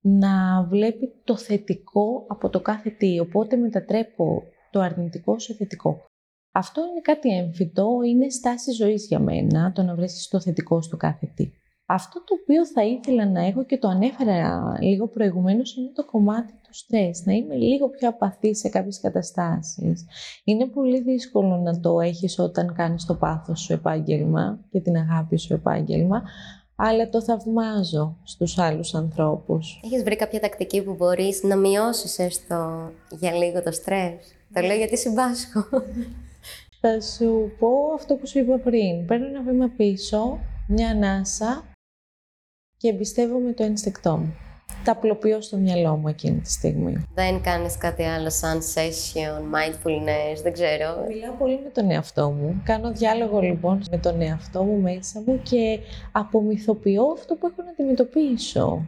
να 0.02 0.64
βλέπει 0.70 1.12
το 1.24 1.38
θετικό 1.38 2.26
από 2.28 2.50
το 2.50 2.62
κάθε 2.62 2.90
τι. 2.90 3.20
Οπότε 3.20 3.56
μετατρέπω 3.56 4.44
το 4.72 4.80
αρνητικό 4.80 5.40
σε 5.40 5.54
θετικό. 5.54 6.06
Αυτό 6.52 6.82
είναι 6.82 7.02
κάτι 7.02 7.30
έμφυτο, 7.30 7.88
είναι 8.08 8.30
στάση 8.30 8.72
ζωής 8.72 9.08
για 9.08 9.20
μένα, 9.20 9.72
το 9.72 9.84
να 9.84 9.96
βρίσκεις 9.96 10.28
το 10.28 10.40
θετικό 10.40 10.82
στο 10.82 10.98
κάθε 10.98 11.32
τι. 11.36 11.52
Αυτό 11.86 12.24
το 12.24 12.36
οποίο 12.42 12.68
θα 12.68 12.84
ήθελα 12.86 13.30
να 13.30 13.46
έχω 13.46 13.66
και 13.66 13.78
το 13.78 13.88
ανέφερα 13.88 14.74
λίγο 14.82 15.08
προηγουμένως 15.08 15.76
είναι 15.76 15.92
το 15.94 16.06
κομμάτι 16.06 16.54
του 16.54 16.74
στρες, 16.74 17.26
να 17.26 17.34
είμαι 17.34 17.56
λίγο 17.56 17.90
πιο 17.90 18.10
απαθή 18.10 18.56
σε 18.56 18.70
κάποιες 18.70 19.00
καταστάσεις. 19.00 20.06
Είναι 20.44 20.66
πολύ 20.66 21.02
δύσκολο 21.02 21.58
να 21.58 21.80
το 21.80 22.00
έχεις 22.00 22.40
όταν 22.40 22.74
κάνεις 22.74 23.06
το 23.06 23.16
πάθος 23.16 23.60
σου 23.60 23.74
επάγγελμα 23.74 24.60
και 24.72 24.80
την 24.80 24.96
αγάπη 24.96 25.38
σου 25.38 25.54
επάγγελμα, 25.54 26.24
αλλά 26.76 27.10
το 27.10 27.22
θαυμάζω 27.22 28.18
στους 28.24 28.58
άλλους 28.58 28.94
ανθρώπους. 28.94 29.82
Έχεις 29.86 30.04
βρει 30.04 30.16
κάποια 30.16 30.40
τακτική 30.40 30.84
που 30.84 30.94
μπορείς 30.94 31.44
να 31.44 31.56
μειώσεις 31.56 32.20
έστω 32.20 32.92
για 33.20 33.32
λίγο 33.32 33.64
το 33.64 33.72
στρες; 33.72 34.36
Το 34.54 34.62
λέω 34.62 34.78
γιατί 34.78 34.98
συμπάσχω. 34.98 35.66
Θα 36.84 37.02
σου 37.02 37.52
πω 37.60 37.70
αυτό 37.96 38.16
που 38.16 38.28
σου 38.28 38.40
είπα 38.40 38.58
πριν. 38.58 39.06
Παίρνω 39.06 39.26
ένα 39.26 39.42
βήμα 39.42 39.72
πίσω, 39.78 40.40
μια 40.68 40.90
ανάσα 40.90 41.64
και 42.78 42.88
εμπιστεύομαι 42.88 43.54
το 43.54 43.64
ένστικτό 43.64 44.18
μου. 44.18 44.34
Τα 44.84 44.92
απλοποιώ 44.92 45.42
στο 45.42 45.58
μυαλό 45.58 45.96
μου 45.96 46.08
εκείνη 46.08 46.40
τη 46.40 46.52
στιγμή. 46.52 47.06
Δεν 47.14 47.42
κάνεις 47.42 47.78
κάτι 47.78 48.04
άλλο 48.04 48.30
σαν 48.30 48.60
session, 48.60 49.40
mindfulness, 49.40 50.42
δεν 50.44 50.54
ξέρω. 50.54 51.06
Μιλάω 51.08 51.34
πολύ 51.38 51.60
με 51.64 51.70
τον 51.70 51.92
εαυτό 51.92 52.32
μου. 52.32 52.62
Κάνω 52.66 52.92
διάλογο 52.92 53.40
λοιπόν 53.40 53.84
με 53.92 53.98
τον 53.98 54.22
εαυτό 54.22 54.64
μου 54.64 54.82
μέσα 54.82 55.24
μου 55.26 55.42
και 55.44 55.80
απομυθοποιώ 56.12 57.04
αυτό 57.04 57.36
που 57.36 57.48
έχω 57.48 57.64
να 57.64 57.70
αντιμετωπίσω. 57.70 58.86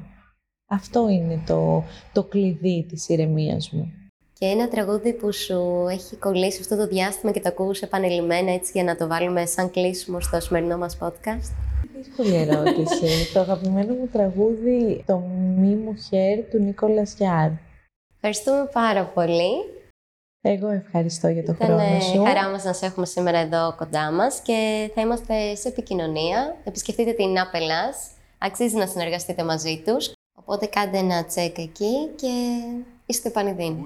Αυτό 0.65 1.09
είναι 1.09 1.43
το, 1.47 1.83
το 2.13 2.23
κλειδί 2.23 2.85
της 2.89 3.09
ηρεμίας 3.09 3.71
μου. 3.71 4.02
Και 4.43 4.49
ένα 4.49 4.67
τραγούδι 4.67 5.13
που 5.13 5.33
σου 5.33 5.87
έχει 5.89 6.15
κολλήσει 6.15 6.59
αυτό 6.61 6.75
το 6.75 6.87
διάστημα 6.87 7.31
και 7.31 7.39
το 7.39 7.49
ακούς 7.49 7.81
επανειλημμένα 7.81 8.51
έτσι 8.51 8.71
για 8.73 8.83
να 8.83 8.95
το 8.95 9.07
βάλουμε 9.07 9.45
σαν 9.45 9.71
κλείσιμο 9.71 10.19
στο 10.19 10.39
σημερινό 10.39 10.77
μας 10.77 10.97
podcast. 11.01 11.51
Δύσκολη 11.95 12.35
ερώτηση. 12.35 13.05
το 13.33 13.39
αγαπημένο 13.39 13.93
μου 13.93 14.09
τραγούδι, 14.11 15.03
το 15.05 15.17
«Μη 15.57 15.75
μου 15.75 15.95
χέρ» 16.09 16.39
του 16.49 16.59
Νίκολας 16.59 17.13
Γιάρ. 17.13 17.49
Ευχαριστούμε 18.15 18.69
πάρα 18.73 19.05
πολύ. 19.05 19.51
Εγώ 20.41 20.67
ευχαριστώ 20.67 21.27
για 21.27 21.43
το 21.43 21.55
χρόνο 21.61 21.99
σου. 21.99 22.13
Ήταν 22.13 22.25
χαρά 22.25 22.49
μας 22.49 22.63
να 22.63 22.73
σε 22.73 22.85
έχουμε 22.85 23.05
σήμερα 23.05 23.37
εδώ 23.37 23.75
κοντά 23.77 24.11
μας 24.11 24.39
και 24.39 24.89
θα 24.95 25.01
είμαστε 25.01 25.55
σε 25.55 25.67
επικοινωνία. 25.67 26.55
Επισκεφτείτε 26.63 27.11
την 27.11 27.35
Apple 27.35 27.95
Αξίζει 28.37 28.75
να 28.75 28.85
συνεργαστείτε 28.85 29.43
μαζί 29.43 29.81
τους. 29.85 30.11
Οπότε 30.35 30.65
κάντε 30.65 30.97
ένα 30.97 31.25
τσεκ 31.25 31.57
εκεί 31.57 32.07
και 32.15 32.29
είστε 33.05 33.29
πανηδίνοι. 33.29 33.83